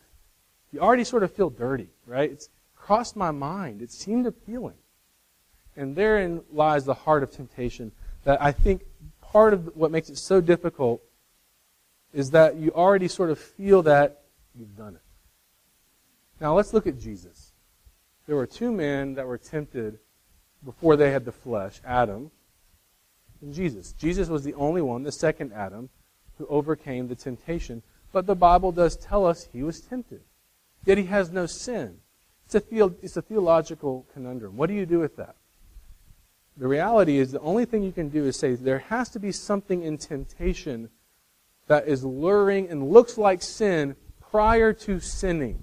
You 0.71 0.79
already 0.79 1.03
sort 1.03 1.23
of 1.23 1.33
feel 1.33 1.49
dirty, 1.49 1.89
right? 2.05 2.31
It's 2.31 2.49
crossed 2.75 3.15
my 3.15 3.31
mind. 3.31 3.81
It 3.81 3.91
seemed 3.91 4.27
appealing. 4.27 4.75
And 5.77 5.95
therein 5.95 6.41
lies 6.51 6.85
the 6.85 6.93
heart 6.93 7.23
of 7.23 7.31
temptation 7.31 7.91
that 8.23 8.41
I 8.41 8.51
think 8.51 8.83
part 9.21 9.53
of 9.53 9.75
what 9.75 9.91
makes 9.91 10.09
it 10.09 10.17
so 10.17 10.41
difficult 10.41 11.01
is 12.13 12.31
that 12.31 12.55
you 12.55 12.71
already 12.71 13.07
sort 13.07 13.29
of 13.29 13.37
feel 13.37 13.83
that 13.83 14.21
you've 14.57 14.75
done 14.77 14.95
it. 14.95 15.01
Now 16.39 16.55
let's 16.55 16.73
look 16.73 16.87
at 16.87 16.99
Jesus. 16.99 17.51
There 18.25 18.35
were 18.35 18.47
two 18.47 18.71
men 18.71 19.15
that 19.15 19.27
were 19.27 19.37
tempted 19.37 19.99
before 20.63 20.95
they 20.95 21.11
had 21.11 21.25
the 21.25 21.31
flesh 21.31 21.81
Adam 21.85 22.31
and 23.41 23.53
Jesus. 23.53 23.93
Jesus 23.93 24.29
was 24.29 24.43
the 24.43 24.53
only 24.55 24.81
one, 24.81 25.03
the 25.03 25.11
second 25.11 25.53
Adam, 25.53 25.89
who 26.37 26.47
overcame 26.47 27.07
the 27.07 27.15
temptation. 27.15 27.83
But 28.11 28.25
the 28.25 28.35
Bible 28.35 28.71
does 28.71 28.95
tell 28.95 29.25
us 29.25 29.47
he 29.51 29.61
was 29.61 29.81
tempted. 29.81 30.21
Yet 30.85 30.97
he 30.97 31.05
has 31.05 31.31
no 31.31 31.45
sin. 31.45 31.97
It's 32.45 32.55
a, 32.55 32.63
it's 33.01 33.17
a 33.17 33.21
theological 33.21 34.05
conundrum. 34.13 34.55
What 34.55 34.67
do 34.67 34.73
you 34.73 34.85
do 34.85 34.99
with 34.99 35.17
that? 35.17 35.35
The 36.57 36.67
reality 36.67 37.17
is 37.17 37.31
the 37.31 37.39
only 37.41 37.65
thing 37.65 37.83
you 37.83 37.91
can 37.91 38.09
do 38.09 38.25
is 38.25 38.37
say 38.37 38.55
there 38.55 38.79
has 38.79 39.09
to 39.09 39.19
be 39.19 39.31
something 39.31 39.83
in 39.83 39.97
temptation 39.97 40.89
that 41.67 41.87
is 41.87 42.03
luring 42.03 42.69
and 42.69 42.89
looks 42.89 43.17
like 43.17 43.41
sin 43.41 43.95
prior 44.31 44.71
to 44.71 44.99
sinning. 44.99 45.61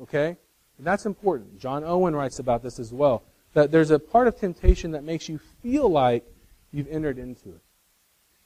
Okay? 0.00 0.36
And 0.78 0.86
that's 0.86 1.06
important. 1.06 1.58
John 1.58 1.82
Owen 1.84 2.14
writes 2.14 2.38
about 2.38 2.62
this 2.62 2.78
as 2.78 2.92
well. 2.92 3.24
That 3.54 3.70
there's 3.70 3.90
a 3.90 3.98
part 3.98 4.28
of 4.28 4.38
temptation 4.38 4.92
that 4.92 5.04
makes 5.04 5.28
you 5.28 5.38
feel 5.62 5.88
like 5.88 6.24
you've 6.72 6.88
entered 6.88 7.18
into 7.18 7.50
it. 7.50 7.60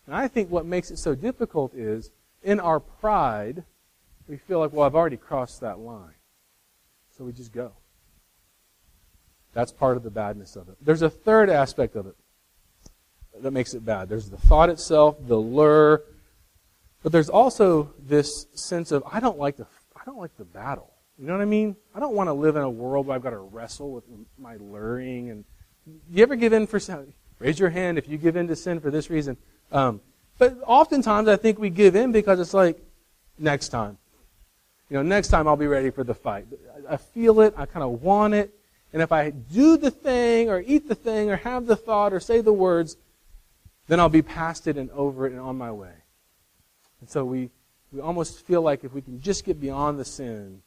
And 0.07 0.15
I 0.15 0.29
think 0.29 0.51
what 0.51 0.67
makes 0.67 0.91
it 0.91 0.99
so 0.99 1.15
difficult 1.15 1.75
is 1.75 2.11
in 2.43 2.61
our 2.61 2.81
pride, 2.81 3.65
we 4.29 4.37
feel 4.37 4.61
like, 4.61 4.73
well, 4.73 4.87
I've 4.87 4.95
already 4.95 5.17
crossed 5.17 5.61
that 5.61 5.79
line. 5.79 6.15
So 7.17 7.25
we 7.25 7.33
just 7.33 7.53
go. 7.53 7.73
That's 9.57 9.73
part 9.73 9.97
of 9.97 10.03
the 10.03 10.11
badness 10.11 10.55
of 10.55 10.69
it. 10.69 10.77
There's 10.83 11.01
a 11.01 11.09
third 11.09 11.49
aspect 11.49 11.97
of 11.97 12.07
it 12.07 12.15
that 13.41 13.53
makes 13.53 13.73
it 13.73 13.87
bad. 13.87 14.07
There's 14.07 14.29
the 14.29 14.37
thought 14.37 14.69
itself, 14.69 15.17
the 15.27 15.39
lure, 15.39 16.03
but 17.03 17.11
there's 17.11 17.31
also 17.31 17.95
this 17.99 18.49
sense 18.53 18.93
of 18.93 19.03
I 19.11 19.19
don't 19.19 19.39
like 19.39 19.57
the 19.57 19.67
I 19.97 20.05
don't 20.05 20.19
like 20.19 20.37
the 20.37 20.45
battle. 20.45 20.93
You 21.19 21.27
know 21.27 21.33
what 21.33 21.41
I 21.41 21.47
mean? 21.47 21.75
I 21.95 22.01
don't 22.01 22.15
want 22.15 22.29
to 22.29 22.35
live 22.35 22.57
in 22.57 22.63
a 22.65 22.69
world 22.69 23.07
where 23.07 23.17
I've 23.17 23.23
got 23.23 23.31
to 23.31 23.39
wrestle 23.39 23.93
with 23.93 24.05
my 24.39 24.57
luring. 24.57 25.31
And 25.31 25.47
you 26.11 26.23
ever 26.23 26.37
give 26.37 26.53
in 26.53 26.67
for 26.67 26.79
sin? 26.79 27.15
Raise 27.39 27.59
your 27.59 27.71
hand 27.71 27.97
if 27.97 28.07
you 28.07 28.19
give 28.19 28.37
in 28.37 28.49
to 28.49 28.57
sin 28.57 28.79
for 28.79 28.91
this 28.91 29.09
reason. 29.09 29.39
Um, 29.73 30.03
but 30.37 30.59
oftentimes 30.67 31.29
I 31.29 31.37
think 31.37 31.59
we 31.59 31.71
give 31.71 31.97
in 31.97 32.13
because 32.13 32.41
it's 32.41 32.53
like 32.53 32.79
next 33.39 33.71
time. 33.71 33.97
You 34.91 34.99
know, 34.99 35.03
next 35.03 35.29
time 35.29 35.49
I'll 35.49 35.57
be 35.57 35.67
ready 35.67 35.89
for 35.89 36.05
the 36.05 36.15
fight. 36.15 36.47
I 36.91 36.99
feel 36.99 37.41
it. 37.41 37.55
I 37.57 37.65
kind 37.65 37.83
of 37.83 38.03
want 38.03 38.35
it. 38.35 38.53
And 38.97 39.03
if 39.03 39.13
I 39.13 39.29
do 39.29 39.77
the 39.77 39.91
thing 39.91 40.49
or 40.49 40.63
eat 40.67 40.89
the 40.89 40.95
thing 40.95 41.29
or 41.29 41.37
have 41.37 41.67
the 41.67 41.77
thought 41.77 42.15
or 42.15 42.19
say 42.19 42.41
the 42.41 42.51
words, 42.51 42.97
then 43.89 44.01
I'll 44.01 44.09
be 44.09 44.23
past 44.23 44.67
it 44.67 44.79
and 44.79 44.91
over 44.93 45.27
it 45.27 45.33
and 45.33 45.41
on 45.43 45.59
my 45.59 45.71
way. 45.71 45.93
And 47.03 47.11
so 47.11 47.23
we, 47.23 47.51
we 47.93 48.01
almost 48.01 48.47
feel 48.47 48.63
like 48.63 48.85
if 48.85 48.95
we 48.95 49.03
can 49.03 49.21
just 49.21 49.45
get 49.45 49.61
beyond 49.61 49.99
the 49.99 50.05
sin, 50.07 50.63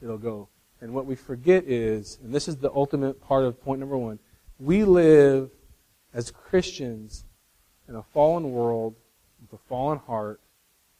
it'll 0.00 0.16
go. 0.16 0.48
And 0.80 0.94
what 0.94 1.04
we 1.04 1.14
forget 1.14 1.64
is, 1.64 2.18
and 2.24 2.34
this 2.34 2.48
is 2.48 2.56
the 2.56 2.72
ultimate 2.72 3.20
part 3.20 3.44
of 3.44 3.62
point 3.62 3.80
number 3.80 3.98
one, 3.98 4.18
we 4.58 4.84
live 4.84 5.50
as 6.14 6.30
Christians 6.30 7.26
in 7.86 7.96
a 7.96 8.02
fallen 8.02 8.50
world 8.50 8.94
with 9.42 9.60
a 9.60 9.62
fallen 9.68 9.98
heart, 9.98 10.40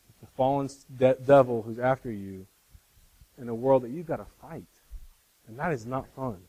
with 0.07 0.29
a 0.29 0.33
fallen 0.37 0.69
de- 0.95 1.15
devil 1.15 1.63
who's 1.63 1.79
after 1.79 2.13
you, 2.13 2.47
in 3.41 3.49
a 3.49 3.55
world 3.55 3.85
that 3.85 3.91
you've 3.91 4.07
got 4.07 4.19
to 4.19 4.27
fight. 4.43 4.67
And 5.49 5.59
that 5.59 5.73
is 5.73 5.87
not 5.87 6.07
fun 6.15 6.43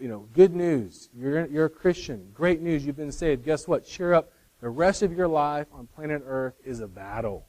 you 0.00 0.08
know, 0.08 0.28
good 0.32 0.54
news. 0.54 1.08
You're, 1.16 1.46
you're 1.46 1.66
a 1.66 1.70
Christian. 1.70 2.30
Great 2.34 2.60
news. 2.60 2.84
You've 2.84 2.96
been 2.96 3.12
saved. 3.12 3.44
Guess 3.44 3.68
what? 3.68 3.84
Cheer 3.84 4.14
up. 4.14 4.32
The 4.60 4.68
rest 4.68 5.02
of 5.02 5.12
your 5.12 5.28
life 5.28 5.66
on 5.72 5.88
planet 5.88 6.22
Earth 6.26 6.54
is 6.64 6.80
a 6.80 6.86
battle. 6.86 7.46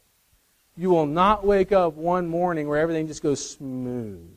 You 0.75 0.89
will 0.89 1.05
not 1.05 1.45
wake 1.45 1.71
up 1.71 1.93
one 1.93 2.27
morning 2.27 2.67
where 2.67 2.79
everything 2.79 3.07
just 3.07 3.21
goes 3.21 3.47
smooth. 3.47 4.31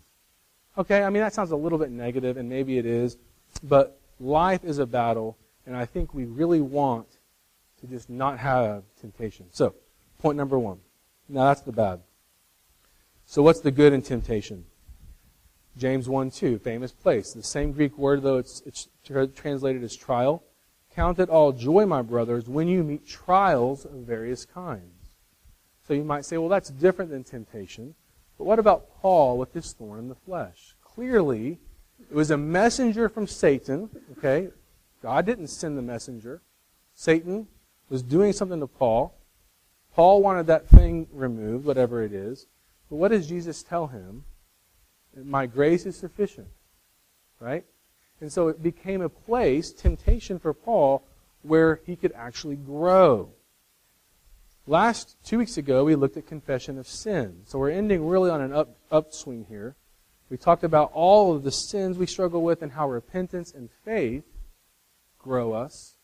Okay, 0.76 1.02
I 1.02 1.08
mean, 1.08 1.22
that 1.22 1.32
sounds 1.32 1.52
a 1.52 1.56
little 1.56 1.78
bit 1.78 1.90
negative, 1.90 2.36
and 2.36 2.48
maybe 2.48 2.76
it 2.76 2.84
is, 2.84 3.16
but 3.62 3.98
life 4.20 4.62
is 4.62 4.78
a 4.78 4.84
battle, 4.84 5.38
and 5.64 5.74
I 5.74 5.86
think 5.86 6.12
we 6.12 6.26
really 6.26 6.60
want 6.60 7.06
to 7.80 7.86
just 7.86 8.10
not 8.10 8.38
have 8.38 8.82
temptation. 9.00 9.46
So, 9.52 9.74
point 10.18 10.36
number 10.36 10.58
one. 10.58 10.78
Now, 11.30 11.44
that's 11.44 11.62
the 11.62 11.72
bad. 11.72 12.00
So, 13.24 13.40
what's 13.42 13.60
the 13.60 13.70
good 13.70 13.94
in 13.94 14.02
temptation? 14.02 14.66
James 15.76 16.08
1 16.08 16.30
2, 16.30 16.58
famous 16.58 16.92
place. 16.92 17.32
The 17.32 17.42
same 17.42 17.72
Greek 17.72 17.96
word, 17.98 18.22
though 18.22 18.38
it's, 18.38 18.62
it's 18.64 18.88
translated 19.34 19.82
as 19.82 19.94
trial. 19.94 20.42
Count 20.94 21.18
it 21.18 21.28
all 21.28 21.52
joy, 21.52 21.84
my 21.84 22.00
brothers, 22.00 22.48
when 22.48 22.68
you 22.68 22.82
meet 22.82 23.06
trials 23.06 23.84
of 23.84 23.92
various 23.92 24.46
kinds. 24.46 25.10
So 25.86 25.92
you 25.92 26.04
might 26.04 26.24
say, 26.24 26.38
well, 26.38 26.48
that's 26.48 26.70
different 26.70 27.10
than 27.10 27.22
temptation. 27.22 27.94
But 28.38 28.44
what 28.44 28.58
about 28.58 29.00
Paul 29.00 29.38
with 29.38 29.52
his 29.52 29.72
thorn 29.72 30.00
in 30.00 30.08
the 30.08 30.14
flesh? 30.14 30.74
Clearly, 30.82 31.58
it 32.10 32.14
was 32.14 32.30
a 32.30 32.36
messenger 32.36 33.08
from 33.08 33.26
Satan, 33.26 33.90
okay? 34.16 34.48
God 35.02 35.26
didn't 35.26 35.48
send 35.48 35.76
the 35.76 35.82
messenger. 35.82 36.42
Satan 36.94 37.46
was 37.88 38.02
doing 38.02 38.32
something 38.32 38.60
to 38.60 38.66
Paul. 38.66 39.14
Paul 39.94 40.22
wanted 40.22 40.46
that 40.46 40.68
thing 40.68 41.06
removed, 41.12 41.66
whatever 41.66 42.02
it 42.02 42.12
is. 42.12 42.46
But 42.88 42.96
what 42.96 43.10
does 43.10 43.28
Jesus 43.28 43.62
tell 43.62 43.88
him? 43.88 44.24
My 45.24 45.46
grace 45.46 45.86
is 45.86 45.96
sufficient. 45.96 46.48
Right? 47.40 47.64
And 48.20 48.32
so 48.32 48.48
it 48.48 48.62
became 48.62 49.02
a 49.02 49.08
place, 49.08 49.72
temptation 49.72 50.38
for 50.38 50.54
Paul, 50.54 51.02
where 51.42 51.80
he 51.84 51.96
could 51.96 52.12
actually 52.12 52.56
grow. 52.56 53.30
Last 54.66 55.16
two 55.24 55.38
weeks 55.38 55.56
ago, 55.56 55.84
we 55.84 55.94
looked 55.94 56.16
at 56.16 56.26
confession 56.26 56.78
of 56.78 56.88
sin. 56.88 57.42
So 57.44 57.58
we're 57.58 57.70
ending 57.70 58.06
really 58.06 58.30
on 58.30 58.40
an 58.40 58.52
up, 58.52 58.76
upswing 58.90 59.46
here. 59.48 59.76
We 60.28 60.36
talked 60.36 60.64
about 60.64 60.90
all 60.92 61.34
of 61.34 61.44
the 61.44 61.52
sins 61.52 61.98
we 61.98 62.06
struggle 62.06 62.42
with 62.42 62.62
and 62.62 62.72
how 62.72 62.90
repentance 62.90 63.52
and 63.54 63.68
faith 63.84 64.24
grow 65.18 65.52
us. 65.52 65.94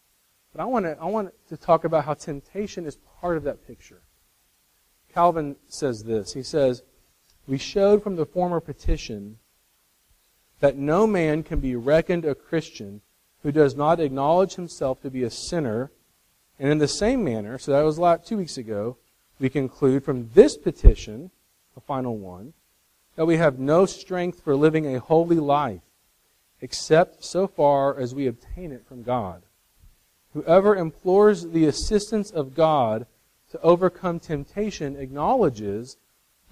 But 0.52 0.61
I 0.61 0.66
want 0.66 0.85
to 0.85 0.97
I 1.00 1.07
want 1.07 1.33
to 1.49 1.57
talk 1.57 1.85
about 1.85 2.04
how 2.04 2.14
temptation 2.14 2.87
is 2.87 2.99
part 3.21 3.37
of 3.37 3.45
that 3.45 3.66
picture. 3.66 4.02
Calvin 5.12 5.57
says 5.66 6.04
this. 6.04 6.35
He 6.35 6.42
says, 6.42 6.83
we 7.46 7.58
showed 7.58 8.02
from 8.02 8.16
the 8.16 8.26
former 8.26 8.61
petition 8.61 9.38
that 10.61 10.76
no 10.76 11.06
man 11.06 11.42
can 11.42 11.61
be 11.61 11.75
reckoned 11.75 12.25
a 12.25 12.34
Christian 12.34 13.00
who 13.42 13.50
does 13.50 13.75
not 13.75 14.00
acknowledge 14.00 14.54
himself 14.54 15.02
to 15.02 15.11
be 15.11 15.25
a 15.25 15.30
sinner. 15.30 15.90
And 16.58 16.70
in 16.70 16.78
the 16.78 16.88
same 16.88 17.25
manner, 17.25 17.58
so 17.58 17.72
that 17.72 17.82
was 17.82 17.99
two 18.25 18.37
weeks 18.37 18.56
ago, 18.56 18.96
we 19.40 19.50
conclude 19.50 20.04
from 20.04 20.30
this 20.34 20.56
petition, 20.56 21.32
the 21.75 21.80
final 21.80 22.16
one, 22.16 22.52
that 23.16 23.26
we 23.26 23.37
have 23.38 23.58
no 23.58 23.87
strength 23.87 24.40
for 24.42 24.54
living 24.54 24.94
a 24.94 25.00
holy 25.00 25.40
life 25.40 25.80
except 26.61 27.25
so 27.25 27.49
far 27.49 27.99
as 27.99 28.14
we 28.14 28.28
obtain 28.28 28.70
it 28.70 28.87
from 28.87 29.02
God. 29.02 29.42
Whoever 30.32 30.76
implores 30.76 31.49
the 31.49 31.66
assistance 31.66 32.30
of 32.30 32.54
God 32.54 33.06
to 33.50 33.61
overcome 33.61 34.20
temptation 34.20 34.96
acknowledges 34.96 35.96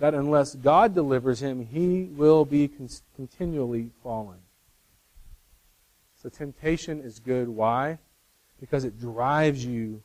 that 0.00 0.14
unless 0.14 0.54
God 0.54 0.94
delivers 0.94 1.40
him, 1.40 1.66
he 1.66 2.04
will 2.04 2.44
be 2.44 2.68
con- 2.68 2.88
continually 3.14 3.90
falling. 4.02 4.40
So 6.20 6.28
temptation 6.28 7.00
is 7.00 7.18
good. 7.18 7.48
Why? 7.48 7.98
Because 8.60 8.84
it 8.84 8.98
drives 8.98 9.64
you 9.64 10.02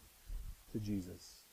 to 0.74 0.80
Jesus. 0.80 1.44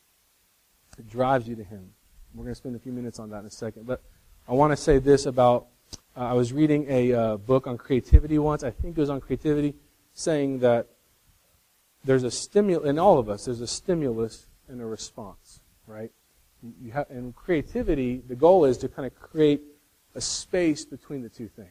It 0.99 1.08
drives 1.08 1.49
you 1.49 1.56
to 1.56 1.64
him. 1.64 1.90
We're 2.34 2.44
going 2.44 2.52
to 2.52 2.58
spend 2.58 2.76
a 2.76 2.78
few 2.78 2.92
minutes 2.92 3.18
on 3.18 3.30
that 3.30 3.40
in 3.40 3.46
a 3.46 3.50
second. 3.50 3.87
But 3.87 4.02
I 4.49 4.52
want 4.52 4.72
to 4.72 4.76
say 4.76 4.99
this 4.99 5.26
about 5.26 5.68
uh, 6.16 6.20
I 6.20 6.32
was 6.32 6.52
reading 6.52 6.87
a 6.88 7.12
uh, 7.12 7.37
book 7.37 7.66
on 7.66 7.78
creativity 7.78 8.38
once. 8.38 8.64
I 8.64 8.70
think 8.70 8.99
it 8.99 9.00
was 9.00 9.11
on 9.11 9.20
creativity, 9.20 9.75
saying 10.14 10.58
that 10.61 10.88
there's 12.04 12.25
a 12.25 12.30
stimulus 12.30 12.88
in 12.88 12.99
all 12.99 13.18
of 13.18 13.28
us. 13.28 13.44
There's 13.44 13.61
a 13.61 13.66
stimulus 13.66 14.46
and 14.68 14.80
a 14.80 14.84
response, 14.84 15.61
right? 15.87 16.11
You 16.81 16.92
have, 16.92 17.07
in 17.11 17.33
creativity, 17.33 18.23
the 18.28 18.35
goal 18.35 18.64
is 18.64 18.78
to 18.78 18.88
kind 18.88 19.07
of 19.07 19.19
create 19.19 19.62
a 20.14 20.21
space 20.21 20.85
between 20.85 21.23
the 21.23 21.28
two 21.28 21.49
things. 21.49 21.69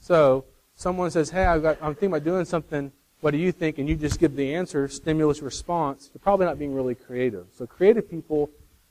So 0.00 0.44
someone 0.74 1.10
says, 1.10 1.30
"Hey, 1.30 1.44
got, 1.60 1.78
I'm 1.82 1.94
thinking 1.94 2.10
about 2.10 2.24
doing 2.24 2.44
something. 2.44 2.92
What 3.20 3.32
do 3.32 3.38
you 3.38 3.52
think?" 3.52 3.78
And 3.78 3.88
you 3.88 3.96
just 3.96 4.18
give 4.18 4.36
the 4.36 4.54
answer, 4.54 4.88
stimulus 4.88 5.40
response. 5.40 6.10
You're 6.12 6.20
probably 6.20 6.46
not 6.46 6.58
being 6.58 6.74
really 6.74 6.94
creative. 6.94 7.46
So 7.54 7.66
creative 7.66 8.10
people, 8.10 8.50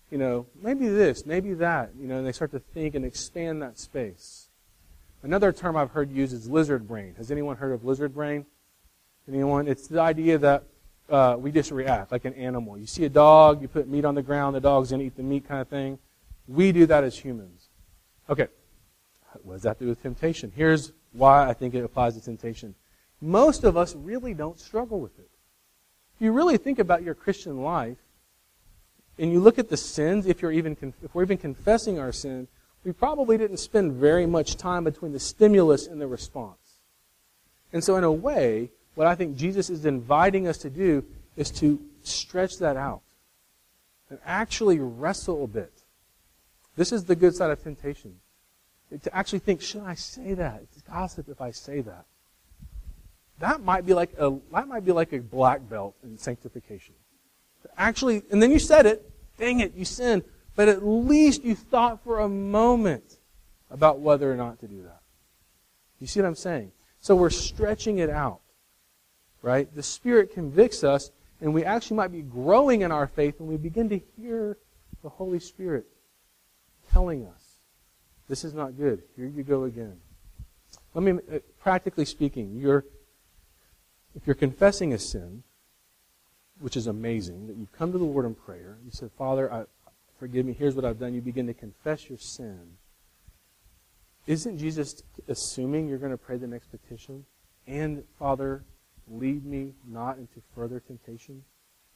you 0.10 0.18
know, 0.18 0.48
maybe 0.62 0.88
this, 0.88 1.26
maybe 1.26 1.54
that, 1.56 1.92
you 2.00 2.08
know, 2.08 2.18
and 2.18 2.28
they 2.28 2.32
start 2.32 2.52
to 2.52 2.60
think 2.60 2.96
and 2.96 3.06
expand 3.06 3.62
that 3.62 3.78
space. 3.78 4.48
Another 5.24 5.52
term 5.52 5.78
I've 5.78 5.92
heard 5.92 6.12
used 6.12 6.34
is 6.34 6.50
lizard 6.50 6.88
brain. 6.88 7.14
Has 7.18 7.30
anyone 7.30 7.58
heard 7.58 7.74
of 7.74 7.86
lizard 7.86 8.14
brain? 8.14 8.46
Anyone? 9.28 9.68
It's 9.68 9.88
the 9.88 10.02
idea 10.02 10.38
that 10.40 10.64
uh, 11.12 11.36
we 11.38 11.51
just 11.51 11.72
react 11.72 12.12
like 12.12 12.25
an 12.25 12.34
animal. 12.34 12.77
You 12.77 12.88
see 12.88 13.06
a 13.06 13.10
dog, 13.10 13.62
you 13.62 13.68
put 13.68 13.88
meat 13.88 14.06
on 14.06 14.15
the 14.15 14.22
ground, 14.22 14.56
the 14.56 14.62
dog's 14.62 14.89
going 14.89 15.01
to 15.01 15.06
eat 15.06 15.18
the 15.18 15.24
meat 15.24 15.48
kind 15.48 15.62
of 15.62 15.68
thing. 15.68 16.00
We 16.48 16.72
do 16.72 16.86
that 16.88 17.03
as 17.03 17.18
humans. 17.18 17.70
Okay. 18.30 18.48
What 19.44 19.53
does 19.53 19.63
that 19.63 19.80
do 19.80 19.88
with 19.88 20.01
temptation? 20.01 20.51
Here's 20.56 20.91
why 21.12 21.48
I 21.48 21.53
think 21.53 21.74
it 21.74 21.84
applies 21.84 22.15
to 22.15 22.22
temptation. 22.22 22.75
Most 23.22 23.63
of 23.63 23.77
us 23.77 23.96
really 23.96 24.34
don't 24.34 24.60
struggle 24.60 25.00
with 25.00 25.18
it. 25.20 25.30
If 26.15 26.22
you 26.22 26.32
really 26.32 26.58
think 26.58 26.80
about 26.80 27.03
your 27.03 27.13
Christian 27.13 27.62
life, 27.62 27.98
and 29.18 29.32
you 29.32 29.39
look 29.39 29.60
at 29.60 29.70
the 29.70 29.77
sins, 29.77 30.25
if, 30.25 30.41
you're 30.41 30.51
even, 30.51 30.75
if 31.03 31.13
we're 31.13 31.24
even 31.24 31.38
confessing 31.38 32.00
our 32.00 32.12
sin, 32.12 32.48
we 32.84 32.91
probably 32.91 33.38
didn't 33.38 33.58
spend 33.58 33.94
very 33.94 34.25
much 34.25 34.56
time 34.56 34.84
between 34.84 35.12
the 35.12 35.20
stimulus 35.20 35.86
and 35.86 36.01
the 36.01 36.08
response. 36.08 36.80
And 37.72 37.84
so, 37.84 37.96
in 37.96 38.03
a 38.03 38.12
way, 38.12 38.72
what 38.95 39.07
I 39.07 39.15
think 39.15 39.38
Jesus 39.38 39.69
is 39.69 39.86
inviting 39.86 40.48
us 40.48 40.57
to 40.60 40.69
do 40.69 41.03
is 41.36 41.50
to 41.51 41.79
stretch 42.03 42.57
that 42.60 42.77
out 42.77 43.01
and 44.10 44.19
actually 44.25 44.79
wrestle 44.79 45.43
a 45.43 45.48
bit. 45.48 45.71
This 46.75 46.91
is 46.91 47.05
the 47.05 47.15
good 47.15 47.36
side 47.36 47.51
of 47.51 47.62
temptation. 47.63 48.15
To 49.03 49.15
actually 49.15 49.39
think, 49.39 49.62
should 49.62 49.83
I 49.83 49.95
say 49.95 50.33
that? 50.33 50.63
It's 50.63 50.81
gossip 50.81 51.29
if 51.29 51.39
I 51.39 51.51
say 51.51 51.81
that. 51.81 52.05
That 53.39 53.63
might 53.63 53.86
be 53.86 53.93
like 53.93 54.12
a 54.19 54.38
that 54.51 54.67
might 54.67 54.86
be 54.86 54.91
like 54.91 55.13
a 55.13 55.19
black 55.19 55.67
belt 55.67 55.95
in 56.03 56.17
sanctification. 56.17 56.93
To 57.63 57.69
Actually, 57.77 58.21
and 58.29 58.41
then 58.41 58.51
you 58.51 58.60
said 58.60 58.86
it, 58.86 59.10
dang 59.38 59.62
it, 59.62 59.74
you 59.74 59.86
sinned, 59.86 60.24
but 60.55 60.67
at 60.67 60.86
least 60.86 61.43
you 61.43 61.55
thought 61.55 62.03
for 62.03 62.19
a 62.19 62.29
moment 62.29 63.17
about 63.69 64.00
whether 64.00 64.31
or 64.31 64.36
not 64.36 64.60
to 64.60 64.67
do 64.67 64.83
that. 64.83 65.01
You 66.00 66.07
see 66.07 66.19
what 66.19 66.27
I'm 66.27 66.36
saying? 66.36 66.71
So 67.00 67.15
we're 67.15 67.29
stretching 67.29 67.98
it 68.00 68.10
out. 68.10 68.40
Right? 69.41 69.74
The 69.74 69.83
Spirit 69.83 70.33
convicts 70.33 70.83
us, 70.83 71.12
and 71.39 71.53
we 71.53 71.63
actually 71.63 71.98
might 71.98 72.12
be 72.12 72.21
growing 72.21 72.81
in 72.81 72.91
our 72.91 73.07
faith 73.07 73.39
when 73.39 73.50
we 73.50 73.57
begin 73.57 73.89
to 73.89 74.00
hear 74.17 74.57
the 75.01 75.10
Holy 75.10 75.39
Spirit 75.39 75.86
telling 76.91 77.25
us, 77.25 77.55
this 78.29 78.43
is 78.43 78.53
not 78.53 78.77
good. 78.77 79.01
Here 79.15 79.25
you 79.25 79.43
go 79.43 79.63
again. 79.63 79.98
Let 80.93 81.03
me, 81.03 81.12
uh, 81.13 81.39
practically 81.60 82.05
speaking, 82.05 82.55
you're, 82.55 82.86
if 84.15 84.27
you're 84.27 84.36
confessing 84.36 84.93
a 84.93 85.00
sin, 85.00 85.43
which 86.60 86.77
is 86.77 86.88
amazing, 86.88 87.48
that 87.48 87.55
you've 87.55 87.71
come 87.71 87.91
to 87.91 87.98
the 87.98 88.03
Lord 88.03 88.25
in 88.25 88.36
prayer, 88.36 88.77
you 88.86 88.91
said, 88.91 89.10
Father, 89.17 89.51
I, 89.51 89.63
forgive 90.19 90.45
me, 90.45 90.53
here's 90.53 90.75
what 90.75 90.86
I've 90.86 91.00
done. 91.00 91.13
You 91.13 91.21
begin 91.21 91.48
to 91.48 91.53
confess 91.53 92.10
your 92.10 92.19
sin. 92.19 92.77
Isn't 94.27 94.60
Jesus 94.60 95.01
assuming 95.27 95.88
you're 95.88 95.98
going 95.98 96.12
to 96.12 96.17
pray 96.17 96.38
the 96.38 96.48
next 96.48 96.67
petition? 96.67 97.25
And, 97.65 98.03
Father, 98.19 98.63
lead 99.12 99.46
me 99.46 99.74
not 99.88 100.18
into 100.18 100.41
further 100.56 100.80
temptation. 100.80 101.44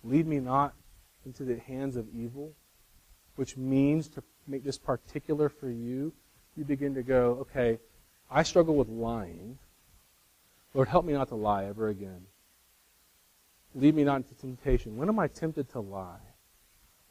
Lead 0.04 0.28
me 0.28 0.40
not 0.40 0.74
into 1.26 1.44
the 1.44 1.58
hands 1.58 1.96
of 1.96 2.08
evil, 2.14 2.54
which 3.36 3.58
means 3.58 4.08
to 4.10 4.24
make 4.48 4.64
this 4.64 4.78
particular 4.78 5.50
for 5.50 5.70
you. 5.70 6.14
You 6.56 6.64
begin 6.64 6.94
to 6.96 7.04
go, 7.04 7.38
okay, 7.42 7.80
I 8.30 8.44
struggle 8.44 8.76
with 8.76 8.88
lying. 8.88 9.58
Lord, 10.74 10.88
help 10.88 11.06
me 11.06 11.14
not 11.14 11.30
to 11.30 11.36
lie 11.36 11.66
ever 11.66 11.88
again. 11.88 12.26
Lead 13.74 13.96
me 13.96 14.04
not 14.04 14.18
into 14.18 14.36
temptation. 14.36 14.98
When 14.98 15.10
am 15.10 15.20
I 15.20 15.28
tempted 15.28 15.70
to 15.72 15.80
lie? 15.80 16.20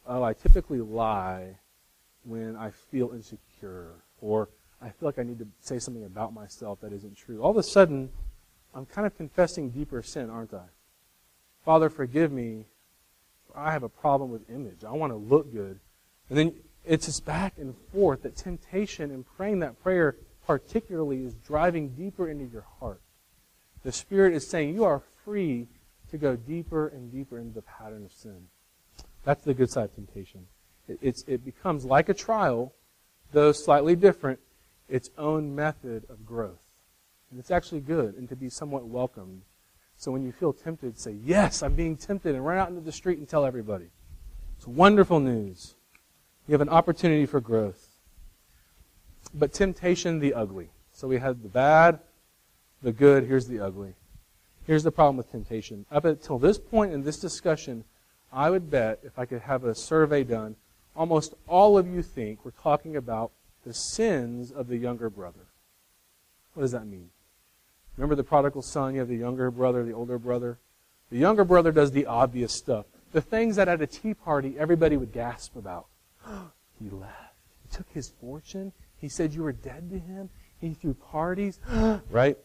Oh, 0.07 0.23
I 0.23 0.33
typically 0.33 0.81
lie 0.81 1.57
when 2.23 2.55
I 2.55 2.71
feel 2.71 3.11
insecure 3.11 3.93
or 4.19 4.49
I 4.81 4.89
feel 4.89 5.07
like 5.07 5.19
I 5.19 5.23
need 5.23 5.39
to 5.39 5.47
say 5.59 5.79
something 5.79 6.05
about 6.05 6.33
myself 6.33 6.81
that 6.81 6.93
isn't 6.93 7.15
true. 7.15 7.41
All 7.41 7.51
of 7.51 7.57
a 7.57 7.63
sudden, 7.63 8.09
I'm 8.75 8.85
kind 8.85 9.07
of 9.07 9.15
confessing 9.15 9.69
deeper 9.69 10.03
sin, 10.03 10.29
aren't 10.29 10.53
I? 10.53 10.65
Father, 11.63 11.89
forgive 11.89 12.31
me. 12.31 12.65
For 13.47 13.57
I 13.57 13.71
have 13.71 13.83
a 13.83 13.89
problem 13.89 14.29
with 14.29 14.49
image. 14.49 14.83
I 14.83 14.91
want 14.91 15.13
to 15.13 15.17
look 15.17 15.51
good. 15.51 15.79
And 16.29 16.37
then 16.37 16.53
it's 16.83 17.05
this 17.05 17.19
back 17.19 17.53
and 17.57 17.75
forth 17.93 18.23
that 18.23 18.35
temptation 18.35 19.11
and 19.11 19.25
praying 19.25 19.59
that 19.59 19.81
prayer 19.81 20.17
particularly 20.45 21.23
is 21.23 21.33
driving 21.35 21.89
deeper 21.89 22.29
into 22.29 22.45
your 22.45 22.65
heart. 22.79 23.01
The 23.83 23.91
Spirit 23.91 24.33
is 24.33 24.47
saying 24.47 24.73
you 24.73 24.83
are 24.83 25.01
free 25.23 25.67
to 26.11 26.17
go 26.17 26.35
deeper 26.35 26.87
and 26.87 27.11
deeper 27.11 27.39
into 27.39 27.53
the 27.53 27.61
pattern 27.61 28.05
of 28.05 28.11
sin. 28.11 28.47
That's 29.23 29.43
the 29.43 29.53
good 29.53 29.71
side 29.71 29.85
of 29.85 29.95
temptation. 29.95 30.47
It, 30.87 31.23
it 31.25 31.43
becomes 31.43 31.85
like 31.85 32.09
a 32.09 32.13
trial, 32.13 32.73
though 33.31 33.51
slightly 33.51 33.95
different, 33.95 34.39
its 34.87 35.09
own 35.17 35.55
method 35.55 36.05
of 36.09 36.25
growth. 36.25 36.64
And 37.31 37.39
it's 37.39 37.51
actually 37.51 37.81
good 37.81 38.15
and 38.15 38.29
to 38.29 38.35
be 38.35 38.49
somewhat 38.49 38.85
welcomed. 38.85 39.41
So 39.97 40.11
when 40.11 40.23
you 40.23 40.31
feel 40.31 40.53
tempted, 40.53 40.99
say, 40.99 41.17
Yes, 41.23 41.63
I'm 41.63 41.75
being 41.75 41.97
tempted, 41.97 42.35
and 42.35 42.45
run 42.45 42.57
out 42.57 42.69
into 42.69 42.81
the 42.81 42.91
street 42.91 43.17
and 43.17 43.27
tell 43.27 43.45
everybody. 43.45 43.89
It's 44.57 44.67
wonderful 44.67 45.19
news. 45.19 45.75
You 46.47 46.53
have 46.53 46.61
an 46.61 46.69
opportunity 46.69 47.25
for 47.25 47.39
growth. 47.39 47.89
But 49.33 49.53
temptation, 49.53 50.19
the 50.19 50.33
ugly. 50.33 50.69
So 50.91 51.07
we 51.07 51.17
had 51.17 51.43
the 51.43 51.49
bad, 51.49 51.99
the 52.81 52.91
good, 52.91 53.25
here's 53.25 53.47
the 53.47 53.59
ugly. 53.59 53.95
Here's 54.65 54.83
the 54.83 54.91
problem 54.91 55.17
with 55.17 55.31
temptation. 55.31 55.85
Up 55.91 56.05
until 56.05 56.39
this 56.39 56.57
point 56.57 56.93
in 56.93 57.03
this 57.03 57.19
discussion, 57.19 57.83
I 58.31 58.49
would 58.49 58.69
bet 58.69 58.99
if 59.03 59.17
I 59.17 59.25
could 59.25 59.41
have 59.41 59.63
a 59.63 59.75
survey 59.75 60.23
done, 60.23 60.55
almost 60.95 61.33
all 61.47 61.77
of 61.77 61.87
you 61.87 62.01
think 62.01 62.43
we're 62.43 62.51
talking 62.51 62.95
about 62.95 63.31
the 63.65 63.73
sins 63.73 64.51
of 64.51 64.67
the 64.67 64.77
younger 64.77 65.09
brother. 65.09 65.47
What 66.53 66.61
does 66.61 66.71
that 66.71 66.85
mean? 66.85 67.09
Remember 67.97 68.15
the 68.15 68.23
prodigal 68.23 68.61
son? 68.61 68.93
You 68.93 68.99
have 68.99 69.09
the 69.09 69.17
younger 69.17 69.51
brother, 69.51 69.83
the 69.83 69.93
older 69.93 70.19
brother. 70.19 70.57
The 71.09 71.17
younger 71.17 71.43
brother 71.43 71.71
does 71.71 71.91
the 71.91 72.05
obvious 72.05 72.53
stuff. 72.53 72.85
The 73.11 73.21
things 73.21 73.55
that 73.55 73.67
at 73.67 73.81
a 73.81 73.87
tea 73.87 74.13
party 74.13 74.55
everybody 74.57 74.97
would 74.97 75.13
gasp 75.13 75.55
about. 75.55 75.87
he 76.79 76.89
left. 76.89 77.35
He 77.63 77.75
took 77.75 77.89
his 77.89 78.09
fortune. 78.19 78.73
He 78.97 79.07
said 79.07 79.33
you 79.33 79.43
were 79.43 79.53
dead 79.53 79.89
to 79.91 79.99
him. 79.99 80.29
He 80.59 80.73
threw 80.73 80.93
parties. 80.93 81.59
right? 82.09 82.37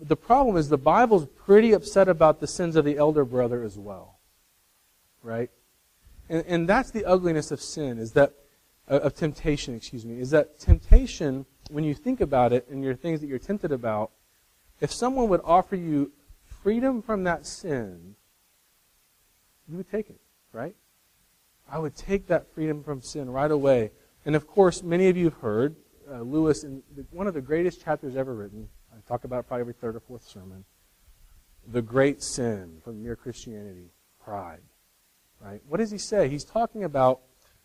The 0.00 0.16
problem 0.16 0.56
is 0.56 0.68
the 0.68 0.78
Bible's 0.78 1.26
pretty 1.26 1.72
upset 1.72 2.08
about 2.08 2.40
the 2.40 2.46
sins 2.46 2.76
of 2.76 2.84
the 2.84 2.96
elder 2.96 3.24
brother 3.24 3.62
as 3.62 3.78
well. 3.78 4.18
Right? 5.22 5.50
And, 6.28 6.44
and 6.46 6.68
that's 6.68 6.90
the 6.90 7.04
ugliness 7.04 7.50
of 7.50 7.60
sin, 7.60 7.98
is 7.98 8.12
that 8.12 8.32
uh, 8.88 9.00
of 9.00 9.14
temptation, 9.14 9.74
excuse 9.74 10.04
me, 10.04 10.18
is 10.18 10.30
that 10.30 10.58
temptation, 10.58 11.46
when 11.72 11.84
you 11.84 11.94
think 11.94 12.20
about 12.20 12.52
it 12.52 12.68
and 12.68 12.84
your 12.84 12.94
things 12.94 13.20
that 13.20 13.26
you're 13.26 13.38
tempted 13.38 13.72
about, 13.72 14.10
if 14.80 14.92
someone 14.92 15.28
would 15.28 15.40
offer 15.44 15.76
you 15.76 16.12
freedom 16.62 17.02
from 17.02 17.24
that 17.24 17.46
sin, 17.46 18.14
you 19.68 19.76
would 19.78 19.90
take 19.90 20.10
it, 20.10 20.20
right? 20.52 20.74
I 21.70 21.78
would 21.78 21.96
take 21.96 22.26
that 22.26 22.52
freedom 22.54 22.82
from 22.82 23.00
sin 23.00 23.30
right 23.30 23.50
away. 23.50 23.90
And 24.26 24.36
of 24.36 24.46
course, 24.46 24.82
many 24.82 25.08
of 25.08 25.16
you 25.16 25.24
have 25.24 25.38
heard 25.38 25.76
uh, 26.10 26.20
Lewis 26.20 26.64
in 26.64 26.82
the, 26.94 27.06
one 27.10 27.26
of 27.26 27.34
the 27.34 27.40
greatest 27.40 27.82
chapters 27.82 28.16
ever 28.16 28.34
written. 28.34 28.68
I 28.92 28.96
talk 29.08 29.24
about 29.24 29.48
probably 29.48 29.62
every 29.62 29.74
third 29.74 29.96
or 29.96 30.00
fourth 30.00 30.28
sermon. 30.28 30.64
The 31.66 31.80
great 31.80 32.22
sin 32.22 32.78
from 32.84 33.02
mere 33.02 33.16
Christianity, 33.16 33.90
pride. 34.22 34.60
Right? 35.40 35.60
What 35.66 35.78
does 35.78 35.90
he 35.90 35.98
say? 35.98 36.28
He's 36.28 36.44
talking 36.44 36.84
about 36.84 37.20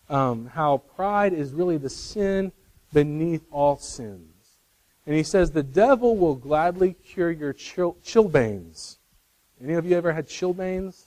um, 0.09 0.47
how 0.47 0.77
pride 0.77 1.33
is 1.33 1.53
really 1.53 1.77
the 1.77 1.89
sin 1.89 2.51
beneath 2.93 3.45
all 3.51 3.77
sins. 3.77 4.33
And 5.05 5.15
he 5.15 5.23
says, 5.23 5.51
the 5.51 5.63
devil 5.63 6.17
will 6.17 6.35
gladly 6.35 6.93
cure 6.93 7.31
your 7.31 7.53
chil- 7.53 7.97
chilblains. 8.03 8.97
Any 9.63 9.73
of 9.73 9.85
you 9.85 9.95
ever 9.95 10.11
had 10.11 10.27
chilblains? 10.27 11.05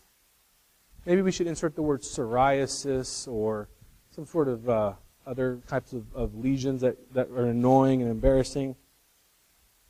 Maybe 1.06 1.22
we 1.22 1.32
should 1.32 1.46
insert 1.46 1.74
the 1.74 1.82
word 1.82 2.02
psoriasis 2.02 3.28
or 3.28 3.68
some 4.10 4.26
sort 4.26 4.48
of 4.48 4.68
uh, 4.68 4.92
other 5.26 5.60
types 5.68 5.92
of, 5.92 6.04
of 6.14 6.34
lesions 6.34 6.80
that, 6.80 7.12
that 7.14 7.30
are 7.30 7.46
annoying 7.46 8.02
and 8.02 8.10
embarrassing. 8.10 8.74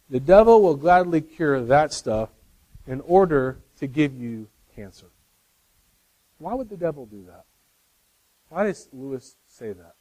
The 0.08 0.20
devil 0.20 0.60
will 0.60 0.76
gladly 0.76 1.20
cure 1.20 1.60
that 1.60 1.92
stuff 1.92 2.30
in 2.86 3.00
order 3.02 3.58
to 3.78 3.86
give 3.86 4.16
you 4.16 4.48
cancer. 4.74 5.06
Why 6.38 6.54
would 6.54 6.68
the 6.68 6.76
devil 6.76 7.06
do 7.06 7.24
that? 7.28 7.44
Why 8.48 8.64
does 8.64 8.88
Lewis 8.92 9.36
say 9.46 9.72
that? 9.72 9.94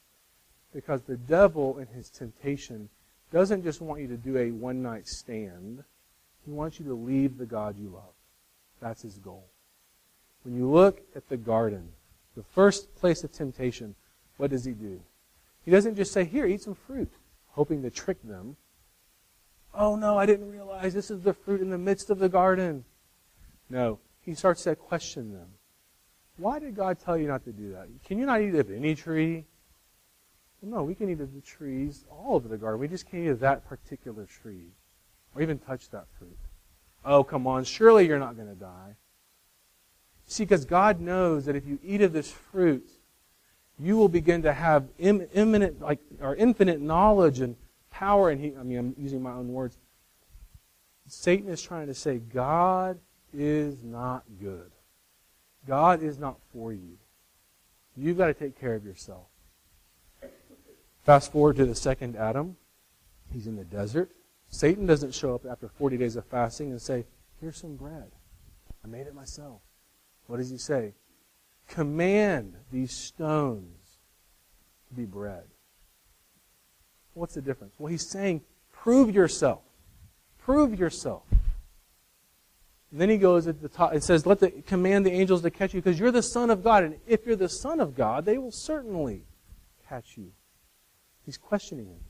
Because 0.74 1.02
the 1.02 1.16
devil 1.16 1.78
in 1.78 1.86
his 1.88 2.10
temptation 2.10 2.88
doesn't 3.32 3.62
just 3.62 3.80
want 3.80 4.00
you 4.00 4.08
to 4.08 4.16
do 4.16 4.36
a 4.36 4.50
one 4.50 4.82
night 4.82 5.06
stand, 5.06 5.84
he 6.44 6.50
wants 6.50 6.78
you 6.78 6.86
to 6.86 6.94
leave 6.94 7.38
the 7.38 7.46
God 7.46 7.76
you 7.76 7.88
love. 7.88 8.14
That's 8.80 9.02
his 9.02 9.18
goal. 9.18 9.46
When 10.44 10.56
you 10.56 10.70
look 10.70 11.02
at 11.14 11.28
the 11.28 11.36
garden, 11.36 11.90
the 12.36 12.42
first 12.42 12.94
place 12.96 13.22
of 13.24 13.32
temptation, 13.32 13.94
what 14.36 14.50
does 14.50 14.64
he 14.64 14.72
do? 14.72 15.00
He 15.64 15.70
doesn't 15.70 15.96
just 15.96 16.12
say, 16.12 16.24
Here, 16.24 16.46
eat 16.46 16.62
some 16.62 16.74
fruit, 16.74 17.12
hoping 17.50 17.82
to 17.82 17.90
trick 17.90 18.22
them. 18.22 18.56
Oh 19.74 19.96
no, 19.96 20.18
I 20.18 20.26
didn't 20.26 20.50
realize 20.50 20.94
this 20.94 21.10
is 21.10 21.20
the 21.20 21.34
fruit 21.34 21.60
in 21.60 21.70
the 21.70 21.78
midst 21.78 22.10
of 22.10 22.18
the 22.18 22.28
garden. 22.28 22.84
No, 23.68 23.98
he 24.22 24.34
starts 24.34 24.64
to 24.64 24.74
question 24.74 25.32
them. 25.32 25.48
Why 26.38 26.58
did 26.58 26.74
God 26.74 26.98
tell 26.98 27.18
you 27.18 27.28
not 27.28 27.44
to 27.44 27.52
do 27.52 27.72
that? 27.72 27.88
Can 28.04 28.18
you 28.18 28.26
not 28.26 28.40
eat 28.40 28.54
of 28.54 28.70
any 28.70 28.94
tree? 28.94 29.44
No, 30.62 30.82
we 30.82 30.94
can 30.94 31.08
eat 31.08 31.20
of 31.20 31.34
the 31.34 31.40
trees 31.40 32.04
all 32.10 32.34
over 32.36 32.48
the 32.48 32.58
garden. 32.58 32.80
We 32.80 32.88
just 32.88 33.10
can't 33.10 33.24
eat 33.24 33.28
of 33.28 33.40
that 33.40 33.66
particular 33.66 34.26
tree 34.26 34.72
or 35.34 35.42
even 35.42 35.58
touch 35.58 35.88
that 35.90 36.06
fruit. 36.18 36.36
Oh, 37.04 37.24
come 37.24 37.46
on. 37.46 37.64
Surely 37.64 38.06
you're 38.06 38.18
not 38.18 38.36
going 38.36 38.48
to 38.48 38.54
die. 38.54 38.96
See, 40.26 40.44
because 40.44 40.64
God 40.64 41.00
knows 41.00 41.46
that 41.46 41.56
if 41.56 41.66
you 41.66 41.78
eat 41.82 42.02
of 42.02 42.12
this 42.12 42.30
fruit, 42.30 42.88
you 43.78 43.96
will 43.96 44.08
begin 44.08 44.42
to 44.42 44.52
have 44.52 44.88
Im- 44.98 45.26
imminent, 45.32 45.80
like, 45.80 46.00
or 46.20 46.36
infinite 46.36 46.80
knowledge 46.80 47.40
and 47.40 47.56
power. 47.90 48.30
And 48.30 48.40
he, 48.40 48.54
I 48.54 48.62
mean, 48.62 48.78
I'm 48.78 48.94
using 48.98 49.22
my 49.22 49.32
own 49.32 49.48
words. 49.48 49.78
Satan 51.06 51.48
is 51.48 51.62
trying 51.62 51.86
to 51.86 51.94
say 51.94 52.18
God 52.18 53.00
is 53.32 53.82
not 53.82 54.24
good. 54.40 54.70
God 55.66 56.02
is 56.02 56.18
not 56.18 56.36
for 56.52 56.72
you. 56.72 56.98
You've 57.96 58.18
got 58.18 58.26
to 58.26 58.34
take 58.34 58.58
care 58.58 58.74
of 58.74 58.84
yourself. 58.84 59.26
Fast 61.10 61.32
forward 61.32 61.56
to 61.56 61.66
the 61.66 61.74
second 61.74 62.14
Adam. 62.14 62.56
He's 63.32 63.48
in 63.48 63.56
the 63.56 63.64
desert. 63.64 64.12
Satan 64.48 64.86
doesn't 64.86 65.12
show 65.12 65.34
up 65.34 65.44
after 65.44 65.66
40 65.66 65.96
days 65.96 66.14
of 66.14 66.24
fasting 66.24 66.70
and 66.70 66.80
say, 66.80 67.04
Here's 67.40 67.56
some 67.56 67.74
bread. 67.74 68.12
I 68.84 68.86
made 68.86 69.08
it 69.08 69.14
myself. 69.16 69.60
What 70.28 70.36
does 70.36 70.50
he 70.50 70.56
say? 70.56 70.94
Command 71.66 72.54
these 72.70 72.92
stones 72.92 73.98
to 74.86 74.94
be 74.94 75.04
bread. 75.04 75.42
What's 77.14 77.34
the 77.34 77.42
difference? 77.42 77.74
Well, 77.76 77.90
he's 77.90 78.08
saying, 78.08 78.42
prove 78.70 79.12
yourself. 79.12 79.62
Prove 80.38 80.78
yourself. 80.78 81.24
And 82.92 83.00
then 83.00 83.10
he 83.10 83.18
goes 83.18 83.48
at 83.48 83.60
the 83.60 83.68
top, 83.68 83.94
it 83.94 84.04
says, 84.04 84.26
let 84.26 84.38
the, 84.38 84.52
command 84.52 85.04
the 85.04 85.10
angels 85.10 85.42
to 85.42 85.50
catch 85.50 85.74
you 85.74 85.82
because 85.82 85.98
you're 85.98 86.12
the 86.12 86.22
son 86.22 86.50
of 86.50 86.62
God. 86.62 86.84
And 86.84 87.00
if 87.04 87.26
you're 87.26 87.34
the 87.34 87.48
son 87.48 87.80
of 87.80 87.96
God, 87.96 88.24
they 88.24 88.38
will 88.38 88.52
certainly 88.52 89.24
catch 89.88 90.16
you. 90.16 90.30
He's 91.30 91.38
questioning 91.38 91.86
him. 91.86 92.00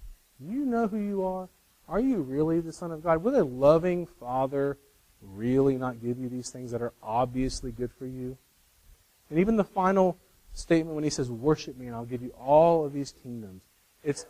Do 0.40 0.50
you 0.50 0.64
know 0.64 0.88
who 0.88 0.96
you 0.96 1.26
are? 1.26 1.50
Are 1.86 2.00
you 2.00 2.22
really 2.22 2.60
the 2.60 2.72
son 2.72 2.90
of 2.90 3.02
God? 3.02 3.22
Will 3.22 3.38
a 3.38 3.44
loving 3.44 4.06
father 4.06 4.78
really 5.20 5.76
not 5.76 6.00
give 6.00 6.18
you 6.18 6.30
these 6.30 6.48
things 6.48 6.70
that 6.70 6.80
are 6.80 6.94
obviously 7.02 7.70
good 7.70 7.92
for 7.92 8.06
you? 8.06 8.38
And 9.28 9.38
even 9.38 9.56
the 9.56 9.64
final 9.64 10.16
statement 10.54 10.94
when 10.94 11.04
he 11.04 11.10
says, 11.10 11.30
worship 11.30 11.76
me 11.76 11.86
and 11.86 11.94
I'll 11.94 12.06
give 12.06 12.22
you 12.22 12.30
all 12.30 12.86
of 12.86 12.94
these 12.94 13.12
kingdoms. 13.22 13.60
It's 14.02 14.24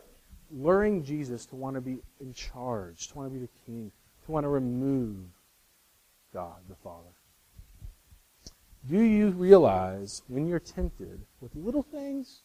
luring 0.51 1.05
Jesus 1.05 1.45
to 1.45 1.55
want 1.55 1.75
to 1.75 1.81
be 1.81 1.99
in 2.19 2.33
charge, 2.33 3.07
to 3.07 3.15
want 3.15 3.29
to 3.31 3.33
be 3.33 3.39
the 3.39 3.49
king, 3.65 3.93
to 4.25 4.31
want 4.33 4.43
to 4.43 4.49
remove 4.49 5.19
God 6.33 6.57
the 6.67 6.75
Father. 6.75 7.13
Do 8.89 8.99
you 8.99 9.29
realize 9.29 10.21
when 10.27 10.47
you're 10.47 10.59
tempted 10.59 11.21
with 11.39 11.55
little 11.55 11.81
things 11.81 12.41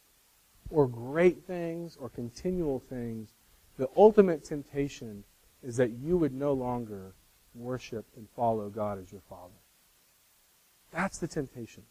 or 0.69 0.87
great 0.87 1.43
things 1.45 1.97
or 1.99 2.09
continual 2.09 2.79
things, 2.79 3.33
the 3.77 3.89
ultimate 3.95 4.43
temptation 4.43 5.23
is 5.63 5.77
that 5.77 5.91
you 5.91 6.17
would 6.17 6.33
no 6.33 6.53
longer 6.53 7.13
worship 7.53 8.05
and 8.15 8.27
follow 8.35 8.69
God 8.69 8.99
as 8.99 9.11
your 9.11 9.21
Father? 9.29 9.53
That's 10.91 11.17
the 11.17 11.27
temptation. 11.27 11.83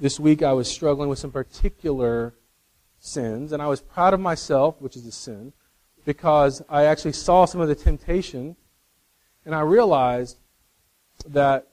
This 0.00 0.20
week 0.20 0.42
I 0.42 0.52
was 0.52 0.70
struggling 0.70 1.08
with 1.08 1.18
some 1.18 1.32
particular 1.32 2.34
sins, 3.00 3.52
and 3.52 3.60
I 3.60 3.66
was 3.66 3.80
proud 3.80 4.14
of 4.14 4.20
myself, 4.20 4.80
which 4.80 4.96
is 4.96 5.06
a 5.06 5.12
sin, 5.12 5.52
because 6.04 6.62
I 6.68 6.84
actually 6.84 7.12
saw 7.12 7.44
some 7.44 7.60
of 7.60 7.68
the 7.68 7.74
temptation 7.74 8.56
and 9.44 9.54
I 9.54 9.60
realized 9.60 10.38
that 11.26 11.67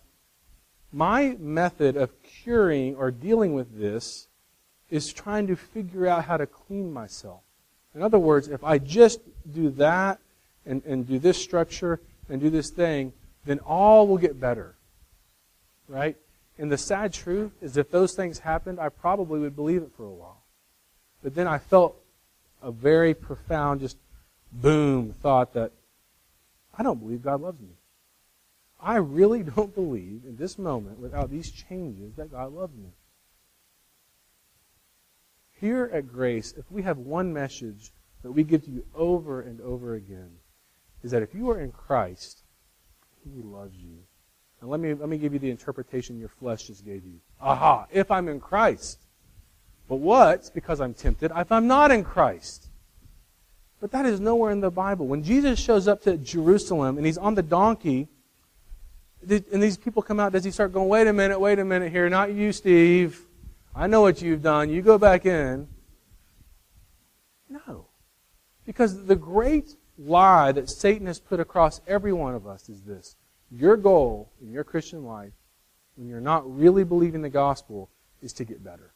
my 0.95 1.35
method 1.41 1.97
of 1.97 2.09
curing 2.23 2.95
or 2.95 3.11
dealing 3.11 3.53
with 3.53 3.77
this 3.77 4.29
is 4.89 5.11
trying 5.11 5.45
to 5.45 5.55
figure 5.57 6.07
out 6.07 6.23
how 6.23 6.37
to 6.37 6.47
clean 6.47 6.93
myself. 6.93 7.41
In 7.93 8.01
other 8.01 8.17
words, 8.17 8.47
if 8.47 8.63
I 8.63 8.77
just 8.77 9.19
do 9.53 9.69
that 9.71 10.19
and, 10.65 10.81
and 10.85 11.05
do 11.05 11.19
this 11.19 11.37
structure 11.37 11.99
and 12.29 12.39
do 12.39 12.49
this 12.49 12.69
thing, 12.69 13.11
then 13.45 13.59
all 13.59 14.07
will 14.07 14.17
get 14.17 14.39
better. 14.39 14.75
Right? 15.89 16.15
And 16.57 16.71
the 16.71 16.77
sad 16.77 17.11
truth 17.11 17.51
is 17.61 17.75
if 17.75 17.91
those 17.91 18.13
things 18.13 18.39
happened, 18.39 18.79
I 18.79 18.87
probably 18.87 19.41
would 19.41 19.55
believe 19.55 19.81
it 19.81 19.91
for 19.97 20.05
a 20.05 20.13
while. 20.13 20.43
But 21.21 21.35
then 21.35 21.45
I 21.45 21.57
felt 21.57 21.97
a 22.61 22.71
very 22.71 23.13
profound, 23.13 23.81
just 23.81 23.97
boom 24.49 25.11
thought 25.11 25.53
that 25.55 25.73
I 26.77 26.83
don't 26.83 27.01
believe 27.01 27.21
God 27.21 27.41
loves 27.41 27.59
me. 27.59 27.75
I 28.79 28.97
really 28.97 29.43
don't 29.55 29.73
believe 29.73 30.21
in 30.25 30.37
this 30.37 30.57
moment, 30.57 30.99
without 30.99 31.29
these 31.29 31.51
changes, 31.51 32.15
that 32.15 32.31
God 32.31 32.53
loves 32.53 32.75
me. 32.75 32.89
Here 35.59 35.89
at 35.93 36.11
Grace, 36.11 36.53
if 36.57 36.69
we 36.69 36.83
have 36.83 36.97
one 36.97 37.33
message 37.33 37.91
that 38.23 38.31
we 38.31 38.43
give 38.43 38.65
to 38.65 38.71
you 38.71 38.85
over 38.93 39.41
and 39.41 39.61
over 39.61 39.95
again, 39.95 40.31
is 41.03 41.11
that 41.11 41.23
if 41.23 41.33
you 41.33 41.49
are 41.49 41.59
in 41.59 41.71
Christ, 41.71 42.43
He 43.23 43.41
loves 43.41 43.77
you. 43.77 43.99
And 44.61 44.69
let 44.69 44.79
me, 44.79 44.93
let 44.93 45.07
me 45.07 45.17
give 45.17 45.33
you 45.33 45.39
the 45.39 45.51
interpretation 45.51 46.19
your 46.19 46.29
flesh 46.29 46.67
just 46.67 46.83
gave 46.83 47.05
you. 47.05 47.19
Aha, 47.39 47.85
if 47.91 48.11
I'm 48.11 48.27
in 48.27 48.39
Christ. 48.39 48.99
But 49.87 49.97
what? 49.97 50.49
Because 50.53 50.81
I'm 50.81 50.93
tempted 50.93 51.31
if 51.35 51.51
I'm 51.51 51.67
not 51.67 51.91
in 51.91 52.03
Christ. 52.03 52.69
But 53.79 53.91
that 53.91 54.05
is 54.05 54.19
nowhere 54.19 54.51
in 54.51 54.61
the 54.61 54.71
Bible. 54.71 55.05
When 55.05 55.23
Jesus 55.23 55.59
shows 55.59 55.87
up 55.87 56.01
to 56.03 56.17
Jerusalem 56.17 56.97
and 56.97 57.05
he's 57.05 57.17
on 57.17 57.35
the 57.35 57.43
donkey, 57.43 58.07
and 59.29 59.61
these 59.61 59.77
people 59.77 60.01
come 60.01 60.19
out, 60.19 60.31
does 60.31 60.43
he 60.43 60.51
start 60.51 60.73
going, 60.73 60.87
wait 60.87 61.07
a 61.07 61.13
minute, 61.13 61.39
wait 61.39 61.59
a 61.59 61.65
minute 61.65 61.91
here, 61.91 62.09
not 62.09 62.33
you, 62.33 62.51
Steve. 62.51 63.21
I 63.75 63.87
know 63.87 64.01
what 64.01 64.21
you've 64.21 64.41
done. 64.41 64.69
You 64.69 64.81
go 64.81 64.97
back 64.97 65.25
in. 65.25 65.67
No. 67.49 67.87
Because 68.65 69.05
the 69.05 69.15
great 69.15 69.75
lie 69.97 70.51
that 70.51 70.69
Satan 70.69 71.07
has 71.07 71.19
put 71.19 71.39
across 71.39 71.81
every 71.87 72.13
one 72.13 72.35
of 72.35 72.47
us 72.47 72.69
is 72.69 72.83
this. 72.83 73.15
Your 73.51 73.77
goal 73.77 74.31
in 74.41 74.51
your 74.51 74.63
Christian 74.63 75.05
life, 75.05 75.33
when 75.95 76.07
you're 76.07 76.21
not 76.21 76.49
really 76.49 76.83
believing 76.83 77.21
the 77.21 77.29
gospel, 77.29 77.89
is 78.21 78.33
to 78.33 78.45
get 78.45 78.63
better. 78.63 78.93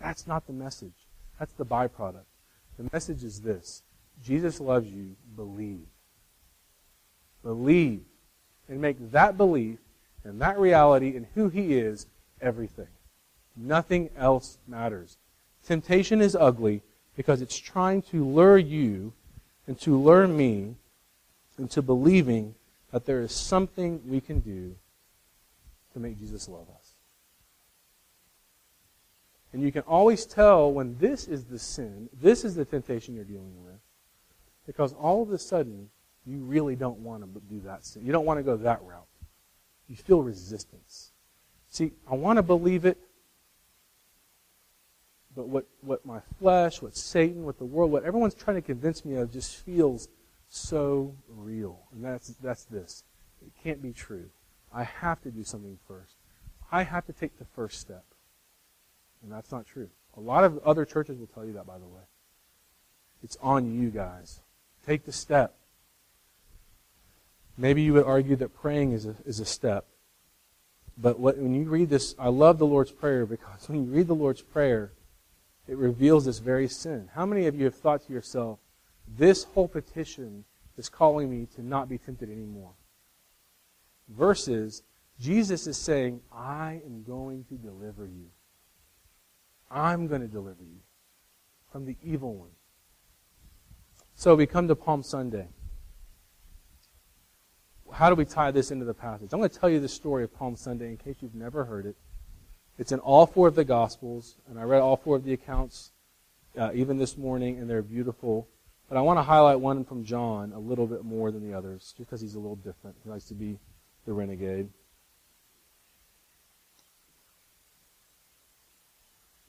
That's 0.00 0.26
not 0.26 0.46
the 0.46 0.52
message. 0.52 1.06
That's 1.38 1.52
the 1.52 1.66
byproduct. 1.66 2.24
The 2.78 2.88
message 2.92 3.24
is 3.24 3.40
this 3.40 3.82
Jesus 4.22 4.60
loves 4.60 4.88
you. 4.88 5.16
Believe. 5.34 5.86
Believe. 7.42 8.02
And 8.68 8.80
make 8.80 9.12
that 9.12 9.36
belief 9.36 9.78
and 10.24 10.40
that 10.40 10.58
reality 10.58 11.16
and 11.16 11.26
who 11.34 11.48
He 11.48 11.74
is 11.74 12.06
everything. 12.40 12.88
Nothing 13.56 14.10
else 14.16 14.58
matters. 14.66 15.16
Temptation 15.64 16.20
is 16.20 16.36
ugly 16.36 16.82
because 17.16 17.40
it's 17.40 17.56
trying 17.56 18.02
to 18.02 18.24
lure 18.24 18.58
you 18.58 19.12
and 19.66 19.80
to 19.80 19.96
lure 19.96 20.28
me 20.28 20.74
into 21.58 21.80
believing 21.82 22.54
that 22.92 23.06
there 23.06 23.20
is 23.20 23.32
something 23.32 24.00
we 24.06 24.20
can 24.20 24.40
do 24.40 24.76
to 25.92 25.98
make 25.98 26.18
Jesus 26.18 26.48
love 26.48 26.66
us. 26.78 26.92
And 29.52 29.62
you 29.62 29.72
can 29.72 29.82
always 29.82 30.26
tell 30.26 30.70
when 30.70 30.98
this 30.98 31.26
is 31.26 31.44
the 31.44 31.58
sin, 31.58 32.10
this 32.20 32.44
is 32.44 32.54
the 32.54 32.64
temptation 32.64 33.14
you're 33.14 33.24
dealing 33.24 33.64
with, 33.64 33.80
because 34.66 34.92
all 34.92 35.22
of 35.22 35.30
a 35.30 35.38
sudden, 35.38 35.88
you 36.26 36.38
really 36.38 36.76
don't 36.76 36.98
want 36.98 37.22
to 37.22 37.40
do 37.48 37.60
that 37.60 37.84
sin. 37.84 38.04
You 38.04 38.12
don't 38.12 38.24
want 38.24 38.38
to 38.38 38.42
go 38.42 38.56
that 38.56 38.82
route. 38.82 39.06
You 39.88 39.96
feel 39.96 40.22
resistance. 40.22 41.12
See, 41.70 41.92
I 42.10 42.14
want 42.14 42.38
to 42.38 42.42
believe 42.42 42.84
it, 42.84 42.98
but 45.34 45.48
what, 45.48 45.66
what 45.82 46.04
my 46.04 46.20
flesh, 46.38 46.80
what 46.82 46.96
Satan, 46.96 47.44
what 47.44 47.58
the 47.58 47.64
world, 47.64 47.92
what 47.92 48.04
everyone's 48.04 48.34
trying 48.34 48.56
to 48.56 48.62
convince 48.62 49.04
me 49.04 49.16
of 49.16 49.30
just 49.30 49.56
feels 49.56 50.08
so 50.48 51.14
real. 51.28 51.78
And 51.92 52.04
that's, 52.04 52.28
that's 52.42 52.64
this. 52.64 53.04
It 53.44 53.52
can't 53.62 53.82
be 53.82 53.92
true. 53.92 54.30
I 54.72 54.84
have 54.84 55.22
to 55.22 55.30
do 55.30 55.44
something 55.44 55.78
first. 55.86 56.16
I 56.72 56.82
have 56.82 57.06
to 57.06 57.12
take 57.12 57.38
the 57.38 57.44
first 57.44 57.80
step. 57.80 58.04
And 59.22 59.30
that's 59.30 59.52
not 59.52 59.66
true. 59.66 59.90
A 60.16 60.20
lot 60.20 60.44
of 60.44 60.58
other 60.64 60.84
churches 60.84 61.18
will 61.18 61.26
tell 61.26 61.44
you 61.44 61.52
that, 61.52 61.66
by 61.66 61.78
the 61.78 61.86
way. 61.86 62.02
It's 63.22 63.36
on 63.42 63.72
you 63.78 63.90
guys. 63.90 64.40
Take 64.84 65.04
the 65.04 65.12
step. 65.12 65.54
Maybe 67.56 67.82
you 67.82 67.94
would 67.94 68.04
argue 68.04 68.36
that 68.36 68.54
praying 68.54 68.92
is 68.92 69.06
a, 69.06 69.16
is 69.24 69.40
a 69.40 69.44
step. 69.44 69.86
But 70.98 71.18
what, 71.18 71.38
when 71.38 71.54
you 71.54 71.64
read 71.64 71.90
this, 71.90 72.14
I 72.18 72.28
love 72.28 72.58
the 72.58 72.66
Lord's 72.66 72.90
Prayer 72.90 73.26
because 73.26 73.68
when 73.68 73.84
you 73.84 73.90
read 73.90 74.06
the 74.06 74.14
Lord's 74.14 74.42
Prayer, 74.42 74.92
it 75.66 75.76
reveals 75.76 76.24
this 76.24 76.38
very 76.38 76.68
sin. 76.68 77.08
How 77.14 77.26
many 77.26 77.46
of 77.46 77.54
you 77.54 77.64
have 77.64 77.74
thought 77.74 78.06
to 78.06 78.12
yourself, 78.12 78.58
this 79.08 79.44
whole 79.44 79.68
petition 79.68 80.44
is 80.76 80.88
calling 80.88 81.30
me 81.30 81.46
to 81.56 81.62
not 81.62 81.88
be 81.88 81.98
tempted 81.98 82.30
anymore? 82.30 82.72
Versus, 84.08 84.82
Jesus 85.18 85.66
is 85.66 85.76
saying, 85.76 86.20
I 86.32 86.80
am 86.84 87.02
going 87.02 87.44
to 87.44 87.54
deliver 87.54 88.06
you. 88.06 88.26
I'm 89.70 90.06
going 90.06 90.20
to 90.20 90.28
deliver 90.28 90.62
you 90.62 90.80
from 91.72 91.84
the 91.84 91.96
evil 92.02 92.34
one. 92.34 92.50
So 94.14 94.34
we 94.34 94.46
come 94.46 94.68
to 94.68 94.76
Palm 94.76 95.02
Sunday. 95.02 95.48
How 97.96 98.10
do 98.10 98.14
we 98.14 98.26
tie 98.26 98.50
this 98.50 98.70
into 98.70 98.84
the 98.84 98.92
passage? 98.92 99.30
I'm 99.32 99.38
going 99.38 99.48
to 99.48 99.58
tell 99.58 99.70
you 99.70 99.80
the 99.80 99.88
story 99.88 100.22
of 100.22 100.36
Palm 100.36 100.54
Sunday 100.54 100.90
in 100.90 100.98
case 100.98 101.16
you've 101.22 101.34
never 101.34 101.64
heard 101.64 101.86
it. 101.86 101.96
It's 102.76 102.92
in 102.92 102.98
all 102.98 103.24
four 103.24 103.48
of 103.48 103.54
the 103.54 103.64
Gospels, 103.64 104.36
and 104.46 104.58
I 104.58 104.64
read 104.64 104.82
all 104.82 104.98
four 104.98 105.16
of 105.16 105.24
the 105.24 105.32
accounts 105.32 105.92
uh, 106.58 106.72
even 106.74 106.98
this 106.98 107.16
morning, 107.16 107.58
and 107.58 107.70
they're 107.70 107.80
beautiful. 107.80 108.48
But 108.90 108.98
I 108.98 109.00
want 109.00 109.18
to 109.18 109.22
highlight 109.22 109.60
one 109.60 109.82
from 109.82 110.04
John 110.04 110.52
a 110.52 110.58
little 110.58 110.86
bit 110.86 111.06
more 111.06 111.30
than 111.30 111.48
the 111.48 111.56
others, 111.56 111.84
just 111.84 111.96
because 111.96 112.20
he's 112.20 112.34
a 112.34 112.38
little 112.38 112.56
different. 112.56 112.96
He 113.02 113.08
likes 113.08 113.24
to 113.28 113.34
be 113.34 113.58
the 114.04 114.12
renegade. 114.12 114.68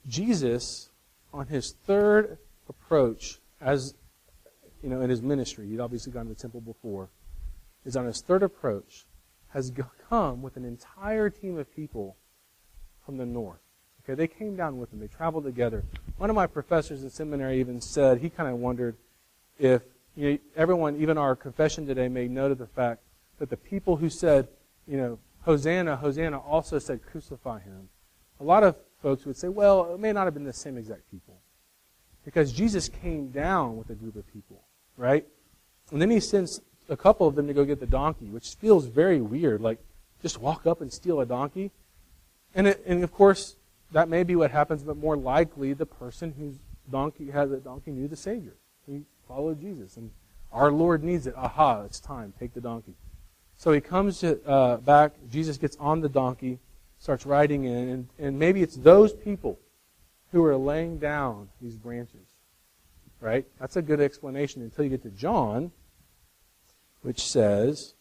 Jesus, 0.08 0.88
on 1.34 1.48
his 1.48 1.74
third 1.86 2.38
approach, 2.66 3.40
as 3.60 3.92
you 4.82 4.88
know, 4.88 5.02
in 5.02 5.10
his 5.10 5.20
ministry, 5.20 5.68
he'd 5.68 5.80
obviously 5.80 6.12
gone 6.12 6.24
to 6.24 6.32
the 6.32 6.40
temple 6.40 6.62
before, 6.62 7.10
is 7.88 7.96
on 7.96 8.04
his 8.04 8.20
third 8.20 8.42
approach, 8.42 9.06
has 9.54 9.72
come 10.10 10.42
with 10.42 10.58
an 10.58 10.64
entire 10.64 11.30
team 11.30 11.56
of 11.56 11.74
people 11.74 12.16
from 13.04 13.16
the 13.16 13.24
north. 13.24 13.60
Okay, 14.04 14.14
they 14.14 14.28
came 14.28 14.56
down 14.56 14.76
with 14.76 14.92
him. 14.92 15.00
They 15.00 15.06
traveled 15.06 15.44
together. 15.44 15.84
One 16.18 16.28
of 16.28 16.36
my 16.36 16.46
professors 16.46 17.02
in 17.02 17.08
seminary 17.08 17.58
even 17.58 17.80
said 17.80 18.18
he 18.18 18.28
kind 18.28 18.50
of 18.50 18.58
wondered 18.58 18.96
if 19.58 19.82
you 20.16 20.32
know, 20.32 20.38
everyone, 20.54 20.96
even 20.96 21.16
our 21.16 21.34
confession 21.34 21.86
today, 21.86 22.08
made 22.08 22.30
note 22.30 22.52
of 22.52 22.58
the 22.58 22.66
fact 22.66 23.00
that 23.38 23.48
the 23.48 23.56
people 23.56 23.96
who 23.96 24.10
said, 24.10 24.48
you 24.86 24.98
know, 24.98 25.18
Hosanna, 25.40 25.96
Hosanna 25.96 26.38
also 26.38 26.78
said, 26.78 27.00
crucify 27.02 27.60
him. 27.60 27.88
A 28.40 28.44
lot 28.44 28.64
of 28.64 28.76
folks 29.00 29.24
would 29.24 29.36
say, 29.36 29.48
well, 29.48 29.94
it 29.94 30.00
may 30.00 30.12
not 30.12 30.26
have 30.26 30.34
been 30.34 30.44
the 30.44 30.52
same 30.52 30.76
exact 30.76 31.10
people. 31.10 31.40
Because 32.24 32.52
Jesus 32.52 32.88
came 32.88 33.30
down 33.30 33.78
with 33.78 33.88
a 33.88 33.94
group 33.94 34.16
of 34.16 34.30
people, 34.30 34.64
right? 34.96 35.26
And 35.90 36.02
then 36.02 36.10
he 36.10 36.20
sends 36.20 36.60
a 36.88 36.96
couple 36.96 37.26
of 37.26 37.34
them 37.34 37.46
to 37.46 37.54
go 37.54 37.64
get 37.64 37.80
the 37.80 37.86
donkey, 37.86 38.26
which 38.26 38.54
feels 38.54 38.86
very 38.86 39.20
weird. 39.20 39.60
Like, 39.60 39.78
just 40.22 40.38
walk 40.38 40.66
up 40.66 40.80
and 40.80 40.92
steal 40.92 41.20
a 41.20 41.26
donkey. 41.26 41.70
And, 42.54 42.66
it, 42.66 42.82
and 42.86 43.04
of 43.04 43.12
course, 43.12 43.56
that 43.92 44.08
may 44.08 44.22
be 44.22 44.36
what 44.36 44.50
happens, 44.50 44.82
but 44.82 44.96
more 44.96 45.16
likely, 45.16 45.72
the 45.72 45.86
person 45.86 46.34
whose 46.38 46.56
donkey 46.90 47.30
has 47.30 47.52
a 47.52 47.58
donkey 47.58 47.90
knew 47.90 48.08
the 48.08 48.16
Savior. 48.16 48.54
He 48.86 49.02
followed 49.26 49.60
Jesus. 49.60 49.96
And 49.96 50.10
our 50.52 50.72
Lord 50.72 51.04
needs 51.04 51.26
it. 51.26 51.34
Aha, 51.36 51.82
it's 51.84 52.00
time. 52.00 52.32
Take 52.38 52.54
the 52.54 52.60
donkey. 52.60 52.94
So 53.56 53.72
he 53.72 53.80
comes 53.80 54.20
to, 54.20 54.44
uh, 54.46 54.76
back. 54.78 55.12
Jesus 55.30 55.58
gets 55.58 55.76
on 55.78 56.00
the 56.00 56.08
donkey, 56.08 56.58
starts 56.98 57.26
riding 57.26 57.64
in, 57.64 57.88
and, 57.88 58.08
and 58.18 58.38
maybe 58.38 58.62
it's 58.62 58.76
those 58.76 59.12
people 59.12 59.58
who 60.32 60.44
are 60.44 60.56
laying 60.56 60.98
down 60.98 61.48
these 61.60 61.76
branches. 61.76 62.26
Right? 63.20 63.46
That's 63.58 63.76
a 63.76 63.82
good 63.82 64.00
explanation 64.00 64.62
until 64.62 64.84
you 64.84 64.90
get 64.90 65.02
to 65.02 65.10
John, 65.10 65.72
which 67.02 67.24
says 67.24 67.94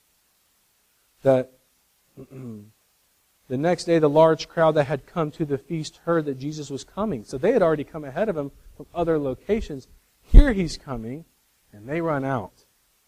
that 1.23 1.51
the 2.15 3.57
next 3.57 3.85
day 3.85 3.99
the 3.99 4.09
large 4.09 4.47
crowd 4.47 4.73
that 4.75 4.85
had 4.85 5.05
come 5.05 5.31
to 5.31 5.45
the 5.45 5.57
feast 5.57 5.97
heard 6.05 6.25
that 6.25 6.39
Jesus 6.39 6.69
was 6.69 6.83
coming. 6.83 7.23
So 7.23 7.37
they 7.37 7.51
had 7.51 7.61
already 7.61 7.83
come 7.83 8.03
ahead 8.03 8.29
of 8.29 8.37
him 8.37 8.51
from 8.75 8.87
other 8.93 9.17
locations. 9.17 9.87
Here 10.21 10.53
he's 10.53 10.77
coming, 10.77 11.25
and 11.71 11.87
they 11.87 12.01
run 12.01 12.25
out. 12.25 12.65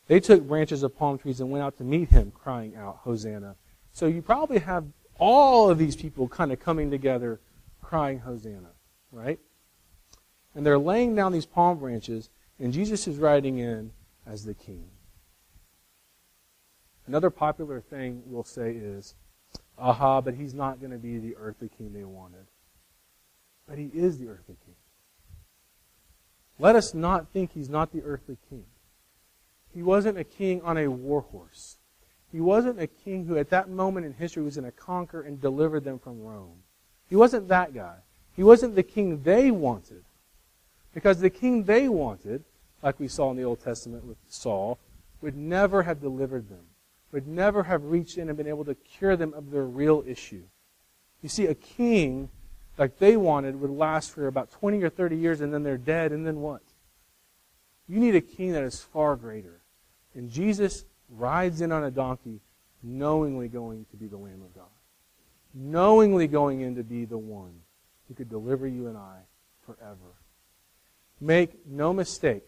They 0.07 0.19
took 0.19 0.47
branches 0.47 0.81
of 0.81 0.97
palm 0.97 1.19
trees 1.19 1.39
and 1.39 1.51
went 1.51 1.63
out 1.63 1.77
to 1.77 1.83
meet 1.83 2.09
him, 2.09 2.31
crying 2.31 2.75
out, 2.75 3.01
Hosanna. 3.03 3.55
So 3.93 4.07
you 4.07 4.21
probably 4.21 4.59
have 4.59 4.85
all 5.19 5.69
of 5.69 5.77
these 5.77 5.95
people 5.95 6.27
kind 6.27 6.51
of 6.51 6.59
coming 6.59 6.89
together, 6.89 7.39
crying, 7.81 8.19
Hosanna, 8.19 8.71
right? 9.11 9.39
And 10.55 10.65
they're 10.65 10.79
laying 10.79 11.15
down 11.15 11.31
these 11.31 11.45
palm 11.45 11.77
branches, 11.77 12.29
and 12.59 12.73
Jesus 12.73 13.07
is 13.07 13.17
riding 13.17 13.59
in 13.59 13.91
as 14.25 14.45
the 14.45 14.53
king. 14.53 14.89
Another 17.09 17.31
popular 17.31 17.81
thing 17.81 18.21
we'll 18.27 18.43
say 18.43 18.69
is, 18.69 19.15
aha, 19.79 20.21
but 20.21 20.35
he's 20.35 20.53
not 20.53 20.79
going 20.79 20.91
to 20.91 20.99
be 20.99 21.17
the 21.17 21.35
earthly 21.37 21.67
king 21.75 21.91
they 21.91 22.03
wanted. 22.03 22.45
But 23.67 23.79
he 23.79 23.89
is 23.95 24.19
the 24.19 24.27
earthly 24.27 24.57
king. 24.63 24.75
Let 26.59 26.75
us 26.75 26.93
not 26.93 27.29
think 27.29 27.51
he's 27.51 27.67
not 27.67 27.91
the 27.91 28.03
earthly 28.03 28.37
king. 28.47 28.65
He 29.73 29.81
wasn't 29.81 30.19
a 30.19 30.23
king 30.23 30.61
on 30.61 30.77
a 30.77 30.87
war 30.87 31.21
horse. 31.21 31.77
He 32.31 32.39
wasn't 32.39 32.79
a 32.79 32.85
king 32.85 33.25
who, 33.25 33.39
at 33.39 33.49
that 33.49 33.71
moment 33.71 34.05
in 34.05 34.13
history, 34.13 34.43
was 34.43 34.57
going 34.57 34.65
to 34.65 34.71
conquer 34.71 35.23
and 35.23 35.41
deliver 35.41 35.79
them 35.79 35.97
from 35.97 36.21
Rome. 36.21 36.61
He 37.09 37.15
wasn't 37.15 37.47
that 37.47 37.73
guy. 37.73 37.95
He 38.35 38.43
wasn't 38.43 38.75
the 38.75 38.83
king 38.83 39.23
they 39.23 39.49
wanted. 39.49 40.03
Because 40.93 41.21
the 41.21 41.31
king 41.31 41.63
they 41.63 41.89
wanted, 41.89 42.43
like 42.83 42.99
we 42.99 43.07
saw 43.07 43.31
in 43.31 43.37
the 43.37 43.45
Old 43.45 43.63
Testament 43.63 44.05
with 44.05 44.17
Saul, 44.29 44.77
would 45.21 45.35
never 45.35 45.81
have 45.81 46.01
delivered 46.01 46.49
them, 46.49 46.65
would 47.11 47.27
never 47.27 47.63
have 47.63 47.85
reached 47.85 48.17
in 48.17 48.29
and 48.29 48.37
been 48.37 48.47
able 48.47 48.65
to 48.65 48.75
cure 48.75 49.15
them 49.15 49.33
of 49.33 49.51
their 49.51 49.65
real 49.65 50.03
issue. 50.05 50.43
You 51.21 51.29
see, 51.29 51.47
a 51.47 51.55
king 51.55 52.29
like 52.77 52.97
they 52.97 53.17
wanted 53.17 53.59
would 53.59 53.71
last 53.71 54.11
for 54.11 54.27
about 54.27 54.51
20 54.51 54.81
or 54.83 54.89
30 54.89 55.17
years 55.17 55.41
and 55.41 55.53
then 55.53 55.63
they're 55.63 55.77
dead, 55.77 56.11
and 56.11 56.25
then 56.25 56.39
what? 56.39 56.61
You 57.87 57.99
need 57.99 58.15
a 58.15 58.21
king 58.21 58.53
that 58.53 58.63
is 58.63 58.79
far 58.79 59.15
greater. 59.15 59.61
And 60.15 60.29
Jesus 60.29 60.85
rides 61.09 61.61
in 61.61 61.71
on 61.71 61.83
a 61.83 61.91
donkey, 61.91 62.39
knowingly 62.81 63.47
going 63.47 63.85
to 63.91 63.97
be 63.97 64.07
the 64.07 64.17
Lamb 64.17 64.41
of 64.41 64.53
God, 64.55 64.65
knowingly 65.53 66.27
going 66.27 66.61
in 66.61 66.75
to 66.75 66.83
be 66.83 67.05
the 67.05 67.17
one 67.17 67.53
who 68.07 68.13
could 68.13 68.29
deliver 68.29 68.67
you 68.67 68.87
and 68.87 68.97
I 68.97 69.17
forever. 69.65 70.15
Make 71.19 71.67
no 71.67 71.91
mistake, 71.91 72.43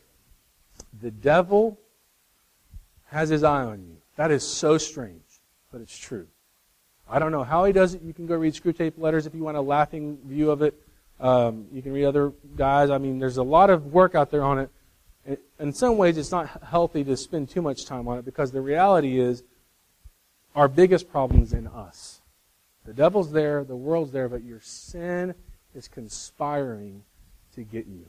the 1.02 1.12
devil 1.12 1.78
has 3.08 3.30
his 3.30 3.44
eye 3.44 3.64
on 3.64 3.84
you. 3.84 3.98
That 4.22 4.32
is 4.32 4.48
so 4.48 4.78
strange, 4.78 5.42
but 5.72 5.82
it's 5.82 5.98
true. 5.98 6.28
I 7.10 7.20
don't 7.20 7.32
know 7.32 7.44
how 7.44 7.66
he 7.66 7.74
does 7.74 7.96
it. 7.96 8.02
You 8.02 8.14
can 8.14 8.28
go 8.28 8.36
read 8.36 8.54
Screwtape 8.54 8.94
Letters 8.98 9.26
if 9.26 9.34
you 9.34 9.44
want 9.44 9.58
a 9.58 9.62
laughing 9.62 10.20
view 10.26 10.52
of 10.52 10.62
it. 10.62 10.76
Um, 11.20 11.68
you 11.72 11.82
can 11.82 11.92
read 11.92 12.06
other 12.06 12.32
guys. 12.56 12.90
I 12.90 12.98
mean, 12.98 13.20
there's 13.20 13.38
a 13.38 13.44
lot 13.44 13.70
of 13.70 13.88
work 13.88 14.16
out 14.16 14.32
there 14.32 14.44
on 14.44 14.60
it 14.60 14.70
in 15.60 15.72
some 15.74 15.98
ways, 15.98 16.18
it's 16.18 16.32
not 16.32 16.64
healthy 16.64 17.04
to 17.04 17.16
spend 17.16 17.50
too 17.50 17.62
much 17.62 17.86
time 17.86 18.08
on 18.08 18.18
it 18.18 18.26
because 18.26 18.52
the 18.52 18.62
reality 18.62 19.20
is 19.20 19.44
our 20.56 20.68
biggest 20.68 21.12
problem 21.12 21.44
is 21.44 21.54
in 21.54 21.68
us. 21.68 22.22
The 22.86 22.94
devil's 22.94 23.32
there, 23.32 23.64
the 23.64 23.76
world's 23.76 24.12
there, 24.12 24.28
but 24.28 24.44
your 24.44 24.60
sin 24.60 25.36
is 25.76 25.88
conspiring 25.88 27.04
to 27.54 27.64
get 27.64 27.86
you. 27.86 28.06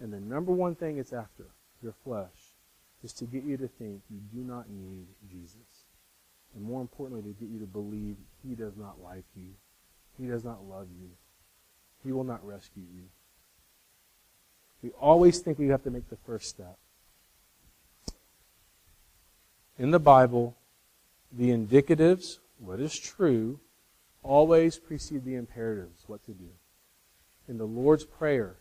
And 0.00 0.12
the 0.12 0.20
number 0.20 0.52
one 0.52 0.76
thing 0.76 0.98
it's 0.98 1.12
after, 1.12 1.46
your 1.82 1.94
flesh, 2.04 2.37
is 3.08 3.14
to 3.14 3.24
get 3.24 3.42
you 3.42 3.56
to 3.56 3.66
think 3.66 4.02
you 4.10 4.20
do 4.34 4.46
not 4.46 4.68
need 4.68 5.06
Jesus. 5.30 5.86
And 6.54 6.62
more 6.62 6.82
importantly, 6.82 7.22
to 7.22 7.40
get 7.40 7.48
you 7.48 7.58
to 7.60 7.66
believe 7.66 8.16
he 8.46 8.54
does 8.54 8.76
not 8.76 9.02
like 9.02 9.24
you. 9.34 9.52
He 10.18 10.26
does 10.26 10.44
not 10.44 10.64
love 10.68 10.88
you. 11.00 11.08
He 12.04 12.12
will 12.12 12.24
not 12.24 12.46
rescue 12.46 12.82
you. 12.94 13.04
We 14.82 14.90
always 14.90 15.38
think 15.38 15.58
we 15.58 15.68
have 15.68 15.82
to 15.84 15.90
make 15.90 16.10
the 16.10 16.18
first 16.26 16.48
step. 16.48 16.76
In 19.78 19.90
the 19.90 19.98
Bible, 19.98 20.56
the 21.32 21.48
indicatives, 21.48 22.38
what 22.58 22.78
is 22.78 22.98
true, 22.98 23.58
always 24.22 24.78
precede 24.78 25.24
the 25.24 25.34
imperatives, 25.34 26.04
what 26.06 26.22
to 26.26 26.32
do. 26.32 26.50
In 27.48 27.56
the 27.56 27.66
Lord's 27.66 28.04
Prayer, 28.04 28.56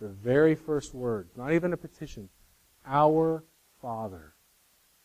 the 0.00 0.08
very 0.08 0.54
first 0.54 0.94
word, 0.94 1.28
not 1.36 1.52
even 1.52 1.72
a 1.72 1.76
petition, 1.76 2.28
our 2.86 3.42
Father. 3.82 4.32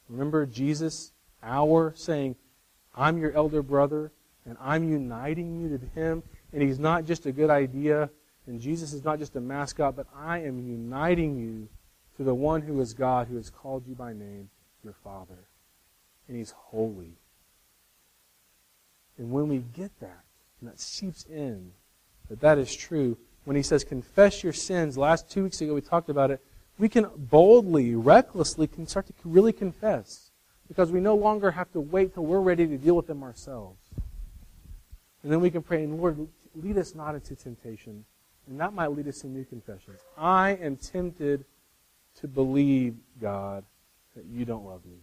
Remember 0.08 0.46
Jesus, 0.46 1.12
our, 1.44 1.94
saying, 1.98 2.36
I'm 2.96 3.18
your 3.18 3.34
elder 3.34 3.62
brother, 3.62 4.12
and 4.46 4.56
I'm 4.62 4.90
uniting 4.90 5.60
you 5.60 5.78
to 5.78 5.86
him, 6.00 6.24
and 6.54 6.62
he's 6.62 6.80
not 6.80 7.04
just 7.04 7.26
a 7.26 7.34
good 7.34 7.50
idea 7.50 8.10
and 8.48 8.62
Jesus 8.62 8.94
is 8.94 9.04
not 9.04 9.20
just 9.20 9.36
a 9.36 9.42
mascot, 9.42 9.96
but 9.96 10.08
I 10.16 10.40
am 10.40 10.58
uniting 10.58 11.38
you 11.38 11.68
to 12.16 12.24
the 12.24 12.34
one 12.34 12.62
who 12.62 12.80
is 12.80 12.94
God, 12.94 13.28
who 13.28 13.36
has 13.36 13.50
called 13.50 13.86
you 13.86 13.94
by 13.94 14.14
name, 14.14 14.50
your 14.84 14.96
Father. 15.04 15.50
And 16.28 16.38
He's 16.38 16.52
holy. 16.52 17.18
And 19.18 19.32
when 19.32 19.50
we 19.50 19.58
get 19.58 19.92
that, 20.00 20.24
and 20.62 20.70
that 20.70 20.80
seeps 20.80 21.26
in, 21.26 21.74
that 22.30 22.40
that 22.40 22.58
is 22.58 22.74
true, 22.74 23.18
when 23.44 23.58
He 23.58 23.64
says, 23.64 23.84
confess 23.84 24.44
your 24.44 24.54
sins, 24.54 24.98
last 24.98 25.30
two 25.30 25.44
weeks 25.44 25.60
ago 25.60 25.74
we 25.74 25.82
talked 25.82 26.10
about 26.10 26.32
it, 26.32 26.42
we 26.78 26.90
can 26.90 27.08
boldly, 27.16 27.96
recklessly 27.96 28.68
can 28.68 28.88
start 28.88 29.08
to 29.08 29.14
really 29.24 29.54
confess. 29.54 30.32
Because 30.68 30.92
we 30.92 31.00
no 31.00 31.16
longer 31.16 31.52
have 31.52 31.72
to 31.72 31.80
wait 31.80 32.14
till 32.14 32.26
we're 32.26 32.42
ready 32.42 32.68
to 32.68 32.78
deal 32.78 32.96
with 32.96 33.08
them 33.08 33.24
ourselves. 33.24 33.80
And 35.24 35.32
then 35.32 35.40
we 35.40 35.50
can 35.50 35.62
pray, 35.62 35.88
Lord, 35.88 36.28
lead 36.56 36.78
us 36.78 36.94
not 36.94 37.16
into 37.16 37.36
temptation 37.36 38.04
and 38.48 38.60
that 38.60 38.74
might 38.74 38.92
lead 38.92 39.08
us 39.08 39.20
to 39.20 39.28
new 39.28 39.44
confessions. 39.44 40.00
I 40.18 40.52
am 40.52 40.78
tempted 40.78 41.46
to 42.22 42.28
believe, 42.28 42.96
God, 43.22 43.64
that 44.16 44.26
you 44.26 44.46
don't 44.46 44.66
love 44.66 44.86
me. 44.86 44.98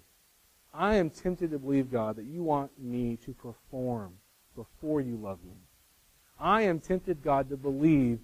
I 0.73 0.97
am 0.97 1.11
tempted 1.11 1.51
to 1.51 1.59
believe, 1.59 1.93
God, 1.93 2.17
that 2.17 2.25
you 2.25 2.43
want 2.43 2.73
me 2.79 3.17
to 3.25 3.33
perform 3.33 4.15
before 4.57 5.01
you 5.01 5.17
love 5.17 5.39
me. 5.45 5.57
I 6.41 6.63
am 6.63 6.81
tempted, 6.81 7.23
God, 7.23 7.49
to 7.51 7.57
believe 7.57 8.19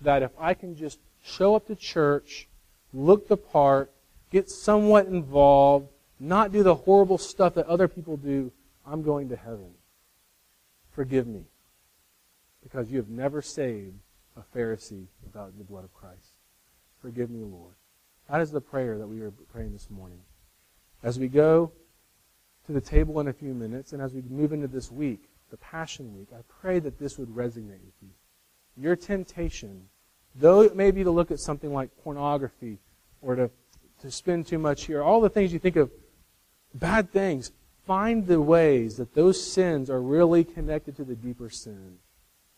that 0.00 0.22
if 0.22 0.32
I 0.38 0.54
can 0.54 0.74
just 0.74 0.98
show 1.22 1.54
up 1.54 1.66
to 1.68 1.76
church, 1.76 2.48
look 2.94 3.28
the 3.28 3.36
part, 3.36 3.92
get 4.30 4.48
somewhat 4.48 5.06
involved, 5.06 5.88
not 6.20 6.52
do 6.52 6.62
the 6.62 6.74
horrible 6.74 7.18
stuff 7.18 7.54
that 7.54 7.66
other 7.66 7.88
people 7.88 8.16
do, 8.16 8.52
I'm 8.86 9.02
going 9.02 9.28
to 9.30 9.36
heaven. 9.36 9.72
Forgive 10.92 11.26
me. 11.26 11.44
Because 12.62 12.90
you 12.90 12.96
have 12.98 13.10
never 13.10 13.42
saved 13.42 13.98
a 14.36 14.56
Pharisee 14.56 15.06
without 15.22 15.56
the 15.58 15.64
blood 15.64 15.84
of 15.84 15.92
Christ. 15.92 16.34
Forgive 17.02 17.30
me, 17.30 17.42
Lord. 17.42 17.74
That 18.30 18.40
is 18.40 18.50
the 18.50 18.60
prayer 18.60 18.96
that 18.96 19.06
we 19.06 19.20
are 19.20 19.32
praying 19.52 19.72
this 19.72 19.90
morning. 19.90 20.20
As 21.02 21.18
we 21.18 21.28
go 21.28 21.72
to 22.66 22.72
the 22.72 22.80
table 22.80 23.20
in 23.20 23.28
a 23.28 23.32
few 23.32 23.52
minutes, 23.52 23.92
and 23.92 24.00
as 24.00 24.14
we 24.14 24.22
move 24.22 24.52
into 24.52 24.68
this 24.68 24.90
week, 24.90 25.28
the 25.50 25.58
Passion 25.58 26.16
Week, 26.16 26.28
I 26.32 26.40
pray 26.48 26.78
that 26.78 26.98
this 26.98 27.18
would 27.18 27.28
resonate 27.28 27.84
with 27.84 27.94
you. 28.00 28.08
Your 28.76 28.96
temptation, 28.96 29.88
though 30.34 30.62
it 30.62 30.76
may 30.76 30.90
be 30.90 31.04
to 31.04 31.10
look 31.10 31.30
at 31.30 31.40
something 31.40 31.72
like 31.72 31.90
pornography 32.02 32.78
or 33.22 33.36
to, 33.36 33.50
to 34.00 34.10
spend 34.10 34.46
too 34.46 34.58
much 34.58 34.84
here, 34.84 35.02
all 35.02 35.20
the 35.20 35.30
things 35.30 35.52
you 35.52 35.58
think 35.58 35.76
of, 35.76 35.90
bad 36.74 37.10
things, 37.12 37.52
find 37.86 38.26
the 38.26 38.40
ways 38.40 38.96
that 38.96 39.14
those 39.14 39.42
sins 39.42 39.90
are 39.90 40.00
really 40.00 40.44
connected 40.44 40.96
to 40.96 41.04
the 41.04 41.14
deeper 41.14 41.50
sin 41.50 41.98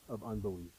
of 0.09 0.23
unbelief. 0.25 0.76